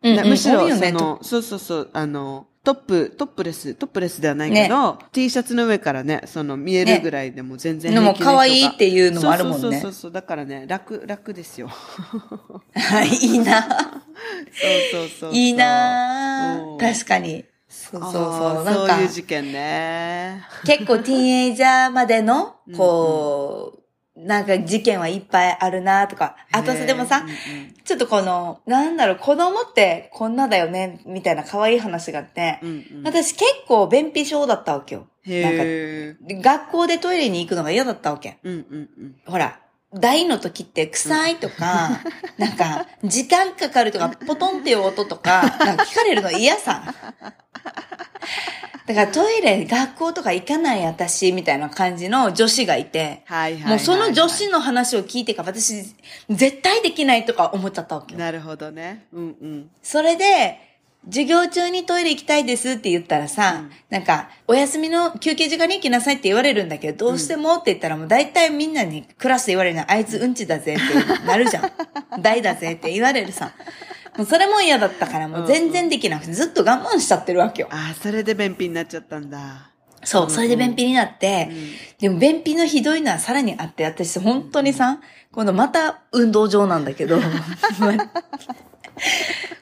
[0.04, 11.70] うん、うん、なむしろ、その、そうそうそう、あの、トップ、トップレス、トップレスではないけど、T シャツの上からね、その見えるぐらいでも全然でも可愛いっていうのもあるもんねそうそうそうそう、だからね、楽、楽ですよ。
[12.76, 13.64] はい、いいな。
[14.94, 15.34] そうそうそう。
[15.34, 17.46] いいなうん確かに。
[17.72, 18.64] そうそうそう。
[18.66, 20.44] なんかそういう、事件ね。
[20.66, 23.82] 結構ティーンエイジャーまでの、こう、
[24.20, 26.36] なんか事件はいっぱいあるなとか。
[26.52, 35.08] あとさ、でもさうん、うんちょっとこの、なんだろう、子供ってこんなだよね、みたいな可愛い話があって、うんうん私結構便秘症だったわけよ。
[35.26, 36.50] なんか。
[36.50, 38.38] 学校でトイレに行くのが嫌だったわけ。
[38.44, 39.16] うんうんうん。
[39.26, 39.60] ほら、
[39.94, 42.02] 大の時って臭いとか、
[42.38, 46.94] なんか、時間かかるとか、ポトンっていう音とか、なんか聞かれるの嫌さ。
[48.88, 53.70] だからトイレ、学校とか行かない私、みたいな感じの女子がいて、はいはいはいはい。
[53.72, 55.84] もうその女子の話を聞いてから私、
[56.30, 58.20] 絶対できないとか思っちゃったわけよ。
[58.20, 59.06] なるほどね。
[59.14, 59.70] うんうん。
[59.82, 60.72] それで、
[61.06, 71.72] 授業中にトイレ行きたいですって言ったらさ、なんか、お休みの休憩時間に行きなさいって言われるんだけど、どうしてもって言ったらもう大体みんなにクラスで言われるのは、あいつうんちだぜってなるじゃん。
[72.22, 73.52] 大だぜって言われるさ。
[74.22, 77.70] もうそれも嫌だったからもう全然できなくてずっと我慢しちゃってるわけよ。
[77.72, 79.72] ああ、それで便秘になっちゃったんだ。
[80.04, 81.50] そう、それで便秘になって、
[81.98, 85.00] でも便秘のひどいのはさらにあって、私本当にさ、
[85.32, 87.18] 今度また運動場なんだけど、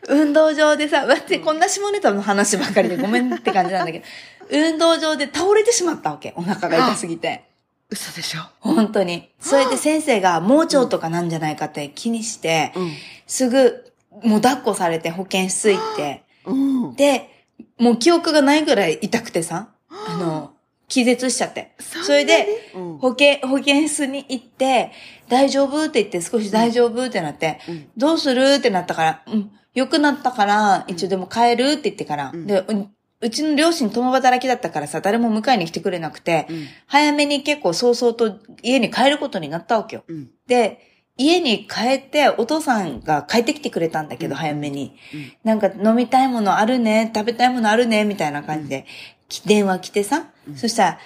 [0.09, 4.05] 運動場でさ、待って、こんな下ネタの話ばっかりでごめんって感じなんだけど、
[4.49, 6.33] 運動場で倒れてしまったわけ。
[6.35, 7.45] お腹が痛すぎて。
[7.89, 9.29] 嘘でしょ本当に。
[9.39, 12.91] それで先生が盲腸とかなんじゃないかって気にして、うん。
[13.25, 13.88] すぐ、
[14.23, 16.95] もう抱っこされて保健室行って、うん。
[16.95, 17.29] で、
[17.77, 20.53] もう記憶がないぐらい痛くてさ、あの、
[20.87, 21.75] 気絶しちゃって。
[21.79, 22.97] それで、うん。
[22.97, 24.91] 保健、保健室に行って、
[25.27, 27.89] 大丈夫って言って、少し大丈夫ってなって、うん。
[27.95, 32.47] どうするってなったから、うん、良くなったから、一応でも帰るって言ってから、ん。
[32.47, 32.89] で、う
[33.21, 36.67] うちの両親共働きだったからさ、誰も迎えに来てくれなくて、うん。
[36.87, 40.03] 早めに結構早々と家に帰ることになったわけよ。
[40.07, 40.29] うん。
[40.47, 40.88] で、
[41.19, 44.95] 家に帰って、お父さんが帰ってきてくれたんだけど、早めに。
[45.13, 48.85] うんなんか飲みたいものあるね、食べたいものあるね、みたいな感じで、
[49.27, 50.99] き電話来てさ、そしたら、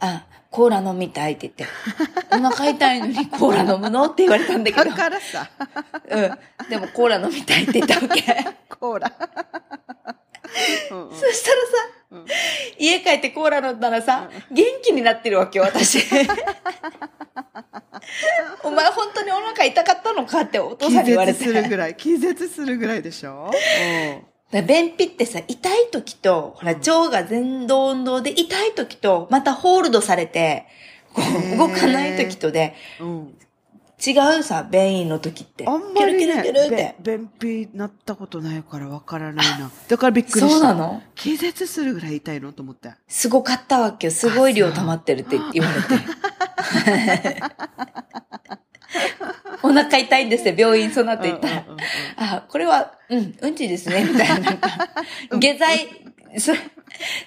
[0.00, 1.66] あ、コーラ飲みたいって言って、
[2.34, 4.06] お腹痛いのにコーラ飲むの？
[4.06, 5.48] って言われたんだけどだ、からさ、
[6.10, 6.68] うん。
[6.68, 8.22] でもコーラ飲みたいって言ったわけ。
[8.68, 9.12] コーラ。
[10.90, 12.26] うんうんそしたらさ、
[12.76, 16.00] 家帰ってコーラ飲んだらさ、元気になってるわけよ、私。
[18.64, 21.38] お前本当にお腹痛かったのかってお父気さんに言われて。
[21.38, 23.50] 絶するぐらい、気絶するぐらいでしょ？
[24.52, 30.66] だから便秘ってさ、痛い時と、ほら、腸が前動運動で痛い時と、またホールドされて、
[31.14, 31.22] こ
[31.54, 33.08] う、動かない時とで、うん。
[33.08, 33.36] うん
[34.02, 35.66] 違うさ、便意の時って。
[35.68, 39.70] あんまりキュルキュルキュルって便秘なったことないからわからないな。
[39.88, 40.48] だからびっくりした。
[40.48, 41.02] そうなの？
[41.14, 42.54] 気絶するぐらい痛いの？
[42.54, 42.92] と思って。
[43.08, 44.10] すごかったわけよ。
[44.10, 46.02] すごい量溜まってるって言われて。
[49.62, 51.64] お腹痛いんですよ、病院その後行ったら。
[52.16, 54.58] あ、これは、うん、うんちですね、みたいな。
[55.38, 55.88] 下剤、
[56.38, 56.58] それ、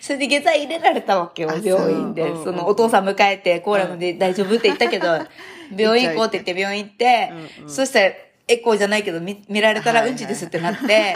[0.02, 2.24] それで下剤入れられたわけよあ、病院で。
[2.44, 5.20] そのお父さん迎えて、コーラ飲んで大丈夫って言ったけど、
[5.76, 7.32] 病院行こうって言って病院行って
[7.68, 8.12] そしたら、
[8.48, 11.16] エコーじゃないけど見見られたらうんちですってなって、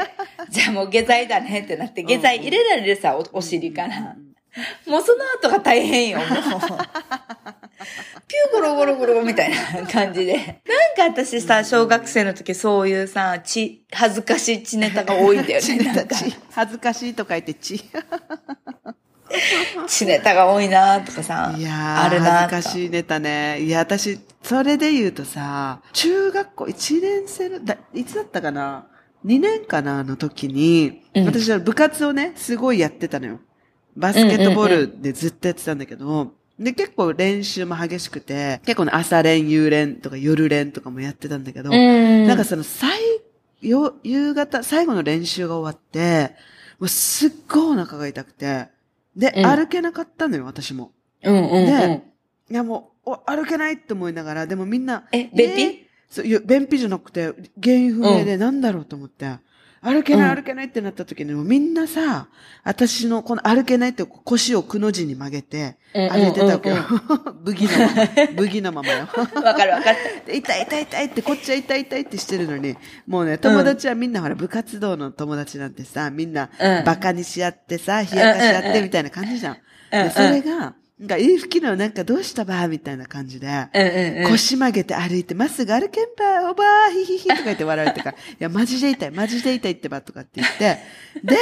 [0.49, 4.15] じゃあもう下剤だねってなって、下剤入れられるさ、おお尻から。
[4.87, 6.27] もうその後が大変よ、もう。
[6.27, 10.35] ピューゴロゴロゴロみたいな感じで。
[10.97, 15.77] なんか私さ、小学生の時そういうさ、血、恥ずかしい血ネタが多いんだよね。
[15.93, 17.83] なんか、血恥ずかしいと書いて血。
[19.87, 23.61] 血ネタが多いなとかさ、いやー、あるな恥ずかしいネタね。
[23.61, 28.87] いや、私、それで言うとさ、中学校1年生の、だいつだったかな
[29.25, 30.03] ?2 年かな？
[30.03, 33.39] の時に、うん私は部活をね、すごいやってたのよ。
[33.97, 42.27] バスケットボールでずっとやってたんだけど、で、結構練習も激しくて、結構ね、朝練、夕練とか夜練とかもやってたんだけど、うん。
[42.27, 42.99] なんかその最、
[43.61, 46.35] よ、夕方、最後の練習が終わって、
[46.79, 48.67] もうすっごいお腹が痛くて、
[49.15, 50.91] で、うん歩けなかったのよ、私も。
[51.23, 51.65] うんうんうん。
[51.65, 52.03] で
[52.49, 59.37] いやもう、お歩けないって思いながら、でもみんな、え、便秘、えーそう、便秘じゃなくて、原因不明でなんだろうと思って、
[59.87, 62.27] 歩けないうん歩けないってなった時に、もうみんなさ、
[62.65, 67.43] 私のこの歩けないって腰をくの字に曲げて、うん歩いてたわけようん。
[67.45, 68.07] ブギのまま。
[68.35, 69.07] ブギのままよ。
[69.35, 69.97] わかるわかる。
[70.27, 72.75] で痛い痛い痛いって、こっちは痛い痛いってしてるのに、
[73.07, 79.57] もうね、友達はみんなほら、部活動の友達なんてさ、みんなうん、バカにし合ってさ、冷やかし合ってみたいな感じじゃん
[79.91, 84.31] で、それが、なんか、いい吹きのなんかどうしたばみたいな感じで、うんうんうん。
[84.31, 90.79] 腰曲げて歩いて、まっすぐ歩けんば、おばー、ひひひとか言って笑われてから、 いや、マジで痛い、マジで痛いってば、とかって言って、
[91.23, 91.35] で、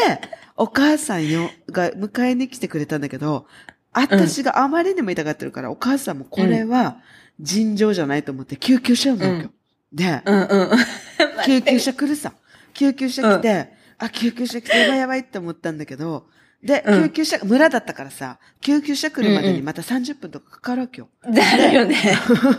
[0.58, 3.48] お母さんよ、が迎えに来てくれたんだけど、
[3.94, 6.98] 私があまりにも痛がってるから、お母さんもこれは
[7.40, 9.52] 尋常じゃないと思って救急車呼んだわけよ。
[9.94, 10.70] で、うんうん。
[11.46, 12.34] 救急車来るさ。
[12.74, 16.28] 救急車来て、あ、救急車来てやばいやばいって思ったんだけど、
[16.64, 21.10] で、うん救急車、村だったからさ、救急車来るまでにまた30分とかかかるわけよ。
[21.24, 21.96] だるよね。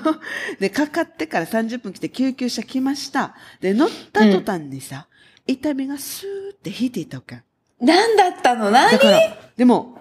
[0.61, 3.35] で、かかってから30分来て救急車来ました。
[3.61, 5.09] で、乗った途端にさ、
[5.47, 7.43] 痛みがスーって引いていたわけ。
[7.81, 8.71] なんだったの？
[8.71, 8.93] 何？
[8.93, 9.21] だから、
[9.57, 9.99] でも、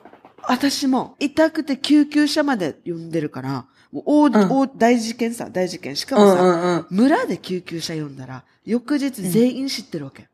[0.48, 5.96] 私も痛くて救急車まで呼んでるから、もう大、ん大大事件さ、大事件。
[5.96, 6.86] しかもさ、うんうんうん。
[6.92, 10.28] 村で救急車呼んだら、翌日全員知ってるわけ。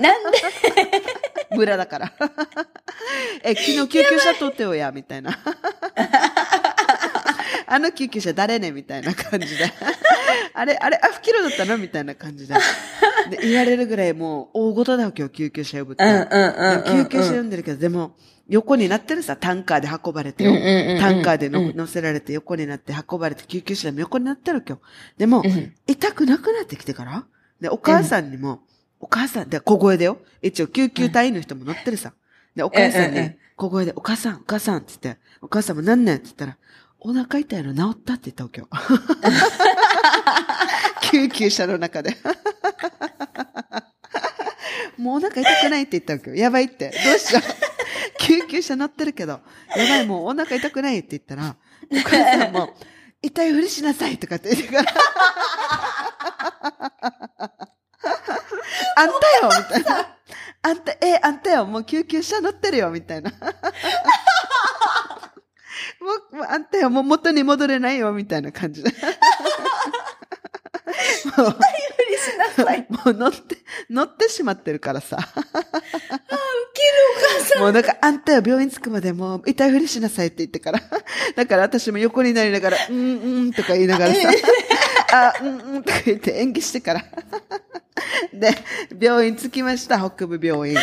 [0.00, 0.38] なんで？
[1.56, 2.12] 村だから。
[3.42, 5.36] え、昨日救急車取ってよや、みたいな。
[7.66, 9.72] あの救急車誰ねみたいな感じで。
[10.54, 11.78] あれ、あれ、あ、不キロだったの？
[11.78, 12.54] みたいな感じで。
[13.30, 16.04] で、言われるぐらいもう大事だよ、今日救急車呼ぶって。
[16.04, 16.84] うんうんうんうん。
[16.84, 18.16] で救急車呼んでるけど、でも、
[18.48, 20.50] 横になってるさ、タンカーで運ばれてよ。
[20.98, 24.82] タンカーでのうん乗せられて横になって運ばれて、救急車でも横になってる今日。
[25.18, 27.24] でも、うん痛くなくなってきてから、
[27.60, 28.62] で、お母さんにも、
[29.00, 30.18] お母さん、で、小声でよ。
[30.42, 32.12] 一応、救急隊員の人も乗ってるさ。
[32.54, 36.58] で、お母さんうんうんうんに、小声で、お母さん、お母さんって言って、お母さんも何ねんって言ったら、
[37.00, 38.68] お腹痛いの治ったって言ったわけよ。
[41.10, 42.14] 救急車の中で。
[44.98, 46.36] もうお腹痛くないって言ったわけよ。
[46.36, 46.90] やばいって。
[46.90, 47.42] どうしよう。
[48.18, 49.40] 救急車乗ってるけど、
[49.74, 51.56] やばい、もうお腹痛くないって言ったら、
[51.90, 52.76] お母さんも、
[53.22, 54.92] 痛いふりしなさいとかって言ってから、
[58.96, 60.16] あんたよみたいな。
[60.62, 63.30] あんた、え、あんたよもう救急車乗ってるよみたいな。
[66.00, 68.90] もう、もうあんたよもう元に戻れないよみたいな感じで。
[71.36, 71.56] もう
[72.20, 72.86] しなさい。
[72.88, 73.56] もう乗って、
[73.88, 75.16] 乗ってしまってるからさ。
[75.16, 75.54] ウケる
[77.16, 77.62] お母さん。
[77.62, 80.80] もうなんか、あんたよ病院着くまでもう痛いふりしなさいって言ってから。
[81.34, 84.20] だから私も横になりながら、うんうんとか言いながらさ、
[85.12, 87.04] あ、うんうんとか言って演技してから。
[88.32, 88.54] で、
[88.98, 90.76] 病院着きました、北部病院。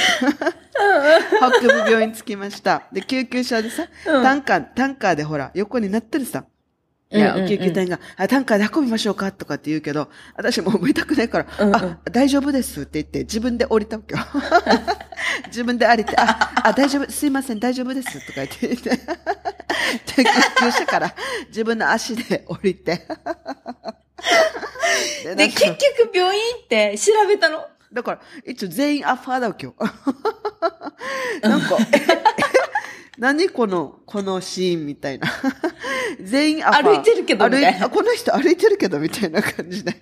[1.37, 2.83] 北部病院着きました。
[2.91, 6.45] で、救急車でさ、うんタンカー、タンカーでほら、横になってるさ。
[7.09, 14.21] いや救急隊が、あ、タンカーで運びましょうかとかって言うけど、私もう痛くないから、うんうんあ、大丈夫ですって言って、自分で降りたわけよ。
[15.47, 21.15] 自分で降りて、あ、あ、大丈夫、すいません、大丈夫ですとか言って言って、で救急車から
[21.47, 23.07] 自分の足で降りて。
[25.23, 29.75] でで、結局病院行って調べたのだから、一応全員アファーだわけよ。
[31.41, 32.07] なんか、え
[33.17, 35.27] 何この、このシーンみたいな。
[36.21, 36.95] 全員アファー。
[36.95, 39.95] 歩いてるけどみたいなこの人歩いてるけどみたいな感じで。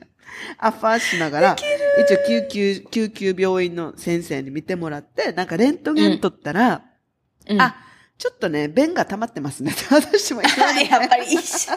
[0.57, 6.83] アファーしながら、一応救急、救急病院の先生に見てもらって、なんかレントゲン取ったら、
[7.47, 7.84] うんあ、
[8.17, 11.71] ちょっとね、便が溜まってますね 私も言われてやっぱり一緒。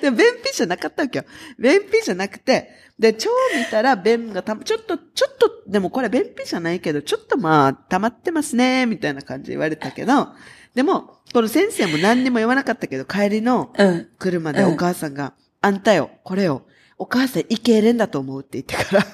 [0.00, 1.24] で、便秘じゃなかったわけよ。
[1.58, 10.28] 便秘じゃなくて、で、腸見たら便がたま、ちょっと、ちょっと、でもこれ便秘じゃないけど、ちょっとまあ、溜まってますね、みたいな感じで言われたけど、
[10.74, 14.08] でも、この先生も何にも言わなかったけど、帰りのうん。
[14.18, 16.62] 車でお母さんが、あんたよ、これよ、
[16.96, 19.06] お母さんイケレンだと思うって言ってから、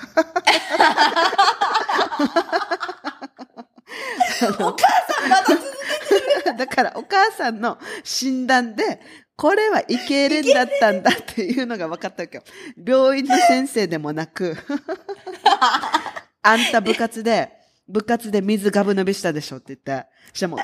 [4.42, 4.76] お母
[5.08, 5.80] さんまだ続
[6.58, 9.00] だからお母さんの診断で、
[9.36, 12.42] これはイケレンだったんだっていうのが分かったわけよ。
[12.76, 14.56] 病院の先生でもなく、
[16.42, 17.50] あんた部活で、
[17.88, 20.58] 部活で水ガブ飲みしたでしょって言って、しかも、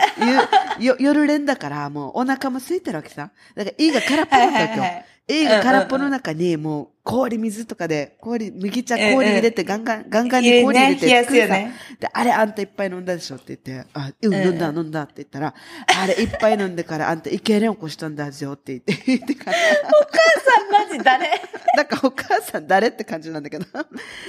[0.79, 3.31] ゆよ夜練だからもうお腹も空いてるわけさ。
[3.55, 4.85] だから胃が空っぽだったわけよ。
[5.29, 11.37] 胃が空っぽの中にもう氷水とかで、氷、麦茶氷入れてガンガン、ガンガンに氷入れて冷やす。
[11.37, 11.73] よね。
[11.99, 14.43] で、あれあんたいっぱい飲んだでしょって言って、あ、うん、うん。
[14.43, 15.55] 飲んだ、飲んだって言ったら、
[16.01, 21.31] あれいっぱい飲んでからあんたイケレン起こしたんだよって言って、 言ってから、お母さんマジ誰？
[21.77, 23.67] だからお母さん誰って感じなんだけど、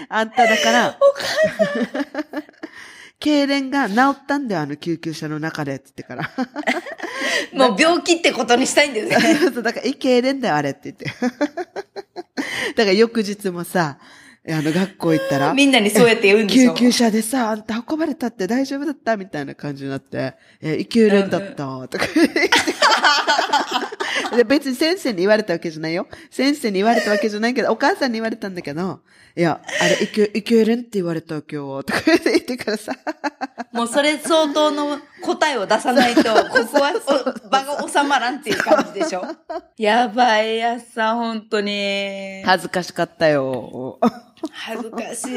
[0.09, 2.43] あんただから、お母
[3.19, 6.29] 痙攣が治ったんだよ、あの救急車の中で、って言ってから。
[7.53, 9.15] もう病気ってことにしたいんだよね。
[9.53, 11.05] そうだから、い痙攣だよ、あれって言って。
[12.75, 13.97] だから翌日もさ、
[14.49, 22.05] あの、学校行ったら、みんなにそうやって言うんでしょ救急車でさ、あんた運ばれたって大丈夫だったみたいな感じになって、え、イケレンだった、とか
[24.47, 26.07] 別に先生に言われたわけじゃないよ。
[26.29, 29.01] 先生に言われたわけじゃないけど、お母さんに言われたんだけど、
[29.35, 32.93] いや、あれ、イケ、イケレンって言われた今日、とか言ってからさ、
[33.71, 36.93] もうそれ相当の答えを出さないと、 ここは
[37.45, 39.23] お場が収まらんっていう感じでしょ。
[39.77, 42.41] やばいやつさ、本当に。
[42.45, 43.99] 恥ずかしかったよ。
[44.51, 45.27] 恥ずかし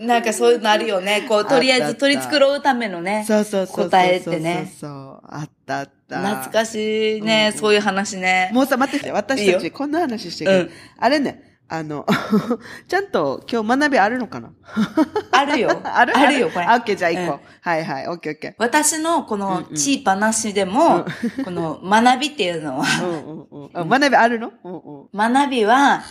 [0.00, 0.06] い。
[0.06, 1.24] なんかそういうのあるよね。
[1.28, 3.24] こう、とりあえず取り繕うためのね。
[3.26, 3.90] そうそうそうそう。
[3.90, 5.20] 答えってねそうそうそう。
[5.28, 6.20] あったあった。
[6.20, 8.50] 懐かしいね、そういう話ね。
[8.52, 12.06] もうさ、待ってて、私たちこんな話してるけど、うんあれね、あの、
[12.88, 14.50] ちゃんと今日学びあるのかな？
[15.32, 15.80] あるよ。
[15.82, 16.16] ある？
[16.16, 16.66] あるよ、これ。
[16.66, 17.36] あオッケー、じゃあ行こう。
[17.36, 21.06] うんはいはい、オッケーオッケ私のこのチーパなしでも、
[21.44, 23.06] この学びっていうのは、ー。
[23.06, 23.92] うんうんうん。
[23.92, 24.52] あ学びあるの？
[24.62, 25.08] うんうん。
[25.32, 26.02] 学びは、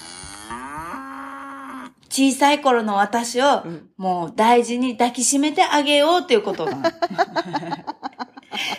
[2.13, 6.73] 小さい頃の私をんもう大事に抱きしめてあげようっていうことが。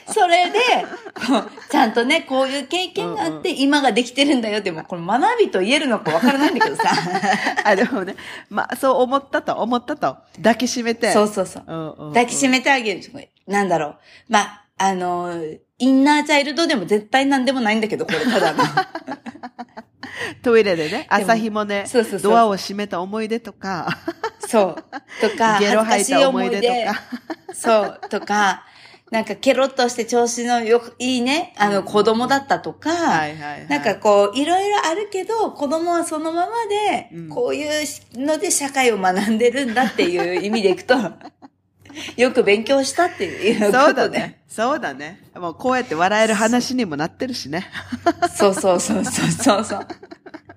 [0.07, 0.61] それで、
[1.68, 6.85] ちゃんとね、こういう経験があって今ができてるんだよって、もこれ学びと言えるのかわからないんだけどさ。
[7.64, 8.14] あ、でもね、
[8.51, 10.16] まあ、そう思ったと、思ったと。
[10.37, 11.11] 抱きしめて。
[11.11, 11.64] そうそうそう。
[11.66, 12.11] うんうんうん。
[12.11, 13.01] 抱きしめてあげる。
[13.49, 13.97] なんだろう。
[14.28, 15.32] まあ、あの、
[15.78, 18.64] インナーチャイルドでも絶対なんでもないんだけど、これただの。
[20.42, 23.88] トイレでね、朝ひもねそうそうそうドアを閉めた思い出とか、
[24.46, 24.84] そう。
[25.20, 27.02] とか、 ゲロ吐いた思い出とか。。
[27.54, 28.00] そう。
[28.08, 28.64] とか、
[29.10, 33.68] なんかケロッとして調子のよく、いいね、あの子供だったとか、はいはいはい。
[33.68, 40.96] なんかこう、いろいろあるけど、子供はそのままで、うんこういうので社会を学んでるんだっていう意味でいくと、
[42.16, 43.78] よく勉強したっていうことで。
[43.78, 44.40] そうだね。
[44.49, 45.20] そうだね。
[45.34, 47.68] もうこうやって笑える話にもなってるしね。
[48.34, 49.86] そうそうそうそうそうそう。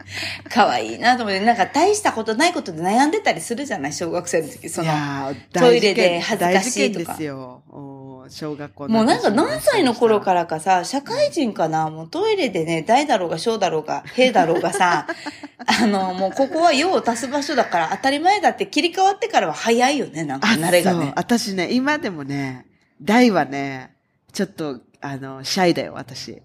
[0.49, 3.93] 可愛いなと思って、なんか大したことないことで悩んでたりするじゃない？
[3.93, 4.69] 小学生の時。
[4.69, 4.91] その、
[5.53, 7.61] トイレで恥ずかしいとかですよ。
[7.71, 10.25] うん小学校もうなんか何歳の頃ら。
[10.25, 15.07] からかさ、社会人かな、もうトイレでね、大だろうが小だろうが、平だろうがさ、
[15.65, 21.13] あの、もうここは用を足す場所だから当たり前だって切り替わってからは早いよね、なんか慣れがね。
[21.15, 22.65] 私ね、今でもね、
[23.01, 23.91] 大はね、
[24.33, 26.41] ちょっと、あの、シャイだよ、私。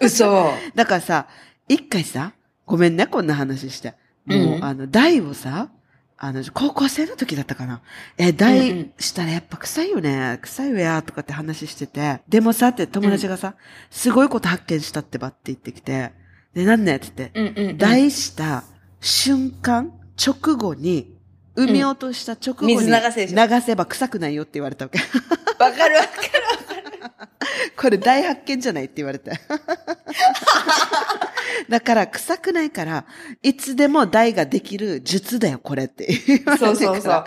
[0.00, 0.50] 嘘。
[0.74, 1.26] だからさ、
[1.68, 2.32] 一回さ、
[2.66, 3.94] ごめんね、こんな話して。
[4.24, 5.68] もう、うんあの、大をさ、
[6.16, 7.82] あの、高校生の時だったかな。
[8.16, 10.38] え、うんう大んしたらやっぱ臭いよね。
[10.42, 12.20] 臭いよや、とかって話してて。
[12.28, 13.54] でもさ、って友達がさ、
[13.90, 16.12] すごいこと発見したってばって言ってきて。
[16.54, 17.40] で、なんねって言って。
[17.40, 17.78] うんうん、うん。
[17.78, 18.64] 大した
[19.00, 21.12] 瞬間、直後に、
[21.56, 24.98] 産み落とした直後に、水流せ流せば臭くないよって言われたわけ。
[24.98, 26.14] わかるわかる。
[27.76, 29.32] これ大発見じゃないって言われて。
[31.68, 33.04] だから臭くないから、
[33.42, 36.12] いつでも大ができる術だよ、これって。
[36.58, 37.24] そうそうそう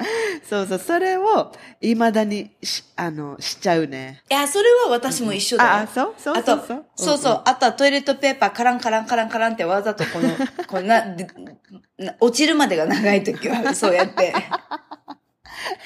[0.48, 1.52] そうそう、それを
[1.82, 4.24] 未だにし、あの、しちゃうね。
[4.30, 5.70] いや、それは私も一緒だよ。
[5.72, 6.14] ああ、そう？
[6.18, 10.30] そうそうそう。、そうそう、あとはトイレットペーパーカランカランカランカランってわざとこの、
[10.68, 11.04] こんな
[12.20, 14.34] 落ちるまでが長い時は、そうやって。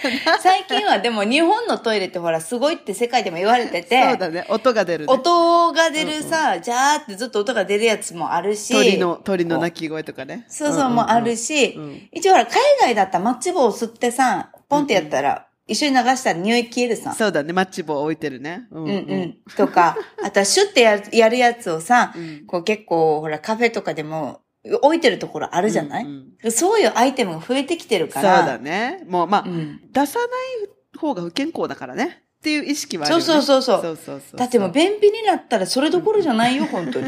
[0.41, 5.13] 最近はでも日本のトイレってほらすごいって世界でも言われてて、そうだね、音が出るね。
[5.13, 10.45] 音が出るさ、ジャーってずっと音が出るやつもあるし、鳥の、鳥の鳴き声とかね。
[10.47, 12.09] そうそうもあるし、うん。
[12.11, 17.13] 一応ほら海外だったらマッチ棒を吸ってさ、ポンってやったら、一緒に流したら匂い消えるさ。
[17.13, 18.67] そうだね、マッチ棒置いてるね。
[18.71, 18.83] うん。
[18.83, 19.37] うんうん。
[19.55, 22.45] とか、あとはシュッてやるやるやつをさ、うん。
[22.47, 24.41] こう結構ほらカフェとかでも
[24.81, 28.45] 置いてるところあるじゃない、うんそういうアイテムが増えてきてるそうから。
[28.45, 29.03] だね。
[29.07, 32.23] もう、まあ、うん出さない方が不健康だからね。
[32.39, 33.45] っていう意識はあるそうよね。
[33.45, 33.95] そうそうそう。
[33.95, 37.07] そうそうそうだってもう便秘になったらそれどころじゃないよ、 本当に。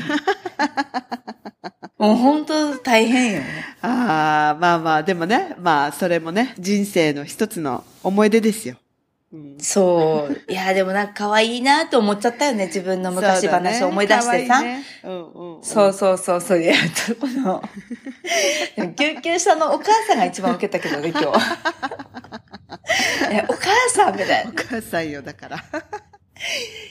[1.97, 3.45] もう本当大変よね。
[3.81, 8.75] ああ、まあまあ、でもね、まあ、それもね、人生の一つの思い出ですよ。
[9.33, 10.51] うんそう。
[10.51, 14.29] いや、でもなんか可愛いなと思っちゃったよね、自分の昔話を思い出してさ。
[14.29, 15.63] そうだね可愛いねうんうんうん。
[15.63, 16.61] そうそうそうそう。
[16.61, 16.75] いや、
[17.19, 17.63] この、
[18.95, 21.27] 救急車のお母さんが一番受けたけどね、今日。
[23.31, 24.53] えお母さんみたいなお。
[24.53, 25.57] 母さんよ、だから。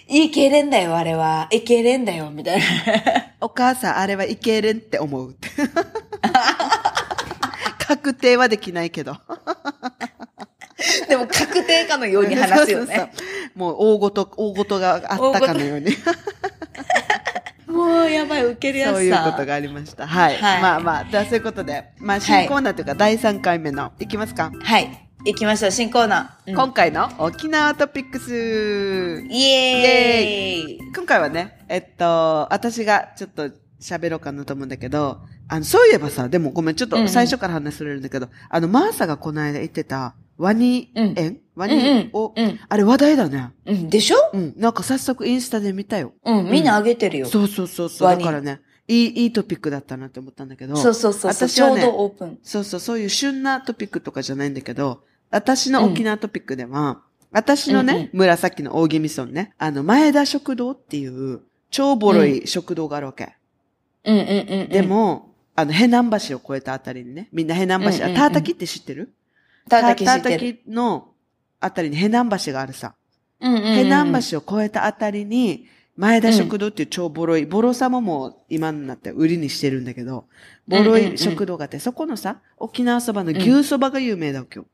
[0.09, 1.47] いい痙攣だよ、あれは。
[1.53, 2.64] いい痙攣だよ、みたいな。
[3.40, 5.36] お母さん、あれはいけるんって思う。
[7.78, 9.16] 確定はできないけど。
[11.08, 13.12] でも確定かのように話すよそうそうそうね。
[13.54, 14.96] もう大ごと、大ごとがあ
[15.30, 15.92] ったかのように。
[17.66, 18.94] もうやばい、受けるやつさ。
[18.96, 20.06] そういうことがありました。
[20.06, 20.36] はい。
[20.36, 24.50] はいまあまあ、ではそういうことで、まあ新コーナーというか第3回目の、いきますか？
[24.62, 25.08] はい。
[25.24, 26.50] 行きましょう、新コーナー。
[26.50, 29.24] うん今回の沖縄トピックス。
[29.30, 42.58] イエーイ今回はね、えっと、私がちょっと喋ろうかなと思うんだけど、あの、そういえばさ、でもごめん、ちょっうんうんと最初から話するんだけど、あの、マーサがこの間言ってた、ワニ園、ワニ園を、うん。
[42.68, 43.50] あれ話題だね。
[43.66, 43.90] うん。
[43.90, 44.16] でしょ？
[44.32, 44.54] うん。
[44.56, 46.14] なんか早速インスタで見たよ。
[46.24, 46.50] うん。
[46.50, 47.26] みんなあげてるよ。
[47.26, 48.08] そうそうそうそう。
[48.08, 50.76] だからね、いい、いいトピックだったなって思ったんだけど。
[50.76, 51.30] そうそうそう。
[51.30, 52.38] 私はねちょうどオープン。
[52.42, 63.34] そうそう、そういう旬なトピックとかじゃないんだけど、私の沖縄トピックでは、私のね、うんうん紫の大宜味村ね、あの、前田食堂っていう、超ボロい食堂があるわけ。
[64.04, 64.68] うんうんうんうん。
[64.68, 69.14] で、も、あの、ヘナン橋を越えたあたりにね、みんなヘナン橋、うんうんうんあタータキって知ってる？
[69.68, 70.04] たたき
[70.68, 71.08] の
[71.60, 72.94] あたりにヘナン橋があるさ。
[73.40, 80.26] うんうん橋を越えたあたりに、前田食堂っていう超ボロい、ボロさももう今になって売りにしてるんだけど、
[80.66, 84.66] ボロい食堂があって、そこのさ、沖縄そばの牛そばが有名だわけよ。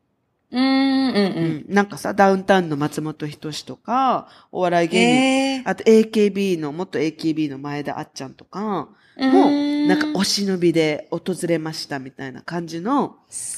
[0.51, 1.18] うんうんう。
[1.18, 1.74] うんん。
[1.74, 5.62] なんかさ、ダウンタウンの松本人志とか、お笑い芸人、へえ。
[5.64, 8.89] あと AKB の、元 AKB の前田あっちゃんとか、
[9.19, 13.16] もう、なんかお忍びで訪れましたみたいな感じの、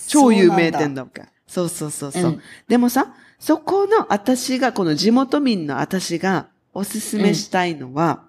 [0.09, 1.23] 超有名店だわけ？
[1.47, 2.23] そうそうそうそう。
[2.25, 8.25] うんでもさ、そこの私が、この地元民の私がおすすめしたいのは、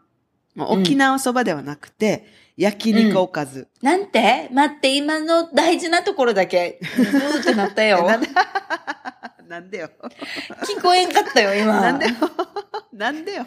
[0.55, 2.25] もう沖縄そばではなくて、
[2.57, 3.67] 焼肉おかず。
[3.81, 4.49] なんて？
[4.51, 8.05] 待って、今の大事なところだけ、ブーってなったよ。
[8.07, 8.27] なんで？
[9.47, 9.89] なんでよ。
[10.77, 11.79] 聞こえんかったよ、今。
[11.81, 12.13] なんでよ。
[12.93, 13.45] なんでよ。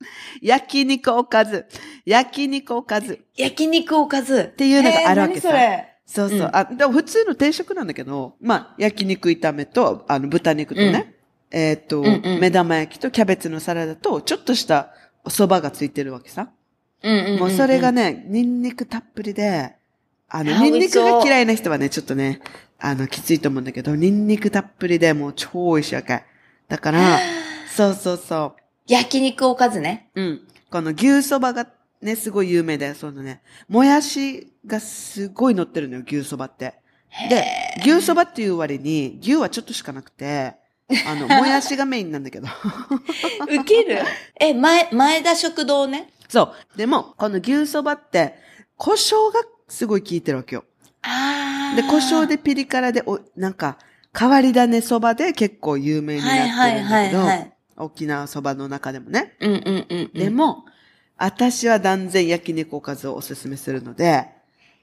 [0.42, 1.66] 焼肉おかず。
[2.04, 3.24] 焼肉おかず。
[3.36, 4.50] 焼肉おかず。
[4.52, 6.38] っていうのがあるわけさ何そうそう。
[6.38, 11.14] うんあ、でも普通の定食なんだけど、まあ、焼肉炒めと、あの、豚肉とね、
[11.50, 14.90] えっ、と、うんうん目玉焼きとキャベツのサラダと、ちょっとした
[15.24, 16.50] お蕎麦がついてるわけさ。
[17.02, 19.76] うんうんんんもうそれがね、ニンニクたっぷりで、
[20.28, 22.40] あの、あニンニクが嫌いな人はね、ちょっとね、
[22.78, 26.24] あの、きついと思うんだけど、ニンニクたっぷりでもう超美味しいわけ。
[26.68, 27.18] だから、
[27.74, 28.56] そうそうそ
[28.88, 30.10] 焼肉おかずね。
[30.14, 30.20] う。
[30.20, 30.40] うん。
[30.70, 31.66] この牛そばが
[32.00, 32.94] ね、すごい有名だよ。
[32.94, 36.74] そのね、もやしがすごい乗ってるのよ、牛そばって。
[37.28, 37.44] で、
[37.80, 40.54] 牛そばっていう割に、牛はちょっとしかなくて、
[41.06, 42.46] あの、 もやしがメインなんだけど。
[43.50, 44.02] ウケる？
[44.40, 46.10] え、前、前田食堂ね。
[46.28, 46.78] そう。
[46.78, 48.36] でも、この牛そばって、
[48.76, 50.64] 胡椒がすごい効いてるわけよ。
[51.02, 51.76] あー。
[51.76, 53.78] で、胡椒でピリ辛で、お、なんか、
[54.16, 59.34] 変わり種そばで結構有名になってるんだけど、はいはいはいはい沖縄そばの中でもね。
[59.40, 60.12] うんうんうんうん。
[60.12, 60.64] でも、
[61.16, 64.26] 私は断然焼肉おかずをおすすめするので、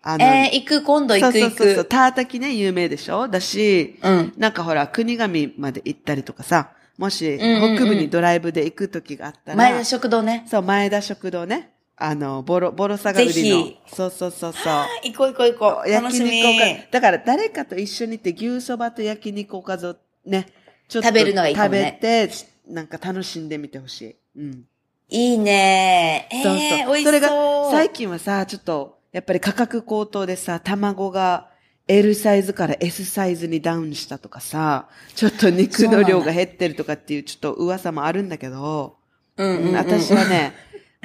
[0.02, 1.89] あえー、行く、今度行く行そうそうそうそう、く。
[1.89, 3.28] タータキね、有名でしょ？
[3.28, 4.34] だし、うん。
[4.38, 10.46] なんかほら、国神まで行ったりとかさ、もし、んうんうん北部にドライブで行く時があったら、前田食堂ね。
[10.50, 11.72] そう、前田食堂ね。
[11.98, 13.72] あの、ボロ、ボロさが売りの。
[13.88, 14.74] そうそうそうそう。
[15.04, 15.89] 行こう行こう行こう。
[15.89, 16.91] 焼肉おかず。
[16.91, 20.48] だから誰かと一緒に行って牛そばと焼肉おかずをね、
[20.88, 22.34] ちょっと食べるのがいいかもね食べて、
[22.68, 24.16] なんか楽しんでみてほしい。
[24.38, 24.63] うん。
[25.09, 26.88] いいねえー、そうそう。
[26.88, 27.30] 美味しそれが、
[27.72, 31.49] 最近はさ、ちょっと、やっぱり価格高騰でさ、卵が
[31.88, 38.97] L サイズから S サイズにダウンしたとかさ、ちょっと肉の量が減ってるとかっていうちょっと噂もあるんだけど、
[39.38, 40.53] うんうんうん、私はね、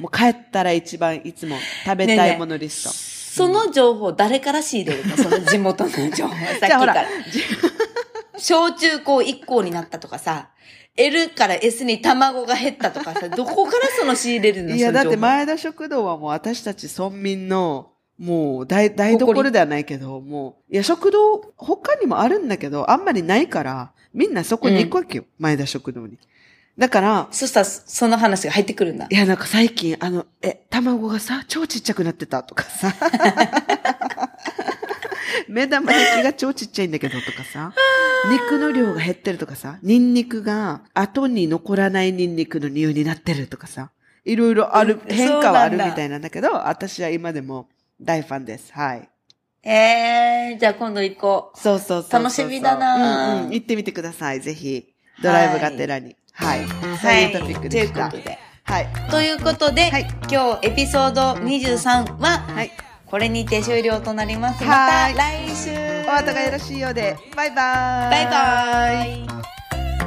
[0.00, 2.90] もう帰ったら一番いつも食べたいものリスト。
[2.90, 5.16] その情報誰から仕入れるの？
[5.22, 6.34] その地元の情報。
[6.34, 7.04] さっきからら。
[8.38, 10.48] 小中高1校になったとかさ、
[11.01, 26.18] L から S に卵が減ったとかさ、 どこからその仕入れるのいや、だって前田食堂はもう私たち村民の、もう大、台所ではないけど、もう、いや、食堂、他にもあるんだけど、あんまりないから、みんなそこに行くわけよ、前田食堂に。
[26.76, 29.14] だから、そしたらその話が入ってくるんだい。
[29.14, 32.94] や、なんか最近、あの、え、卵がさ、超ちっちゃくなってたとかさ。
[35.49, 37.72] 目玉焼きが超ちっちゃいんだけどとかさ。
[38.31, 39.78] 肉の量が減ってるとかさ。
[39.83, 43.91] ニンニクが後に残らないニンニクの匂いになってるとかさ。
[44.24, 47.68] いろいろある、うん変化はあるみたいなんだけど、私は今でも
[48.01, 48.72] 大ファンです。
[48.72, 49.09] はい。
[49.62, 53.51] えー、じゃあ今度行こそうそうそうそう楽しみだなうんうん。
[53.51, 54.41] 行ってみてください。
[54.41, 54.87] ぜひ。
[55.22, 56.16] ドライブがてらに。
[56.33, 56.64] はい。
[56.64, 56.68] う。
[57.01, 58.09] そういうトピックでした。
[58.11, 58.39] ということで。
[58.64, 58.89] はい。
[59.11, 62.70] ということで、はい今日エピソード23は、はい。
[63.11, 64.64] これにて終了となります。
[64.64, 65.70] まはいた来週
[66.08, 67.16] お後がよろしいようで。
[67.36, 68.11] バイバーイ。
[68.11, 69.40] バイバイ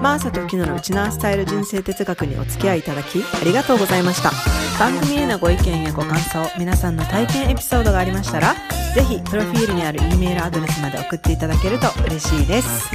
[0.01, 4.31] マーサとキノのウチナースタイル人生哲学にお付き合いいただきありがとうございました
[4.77, 8.53] 番組へのご意見やご感想皆さんの体験エピソードがありましたら
[8.95, 12.89] ぜひプロフィールにある E メールアドレスまで送っていただけると嬉しいです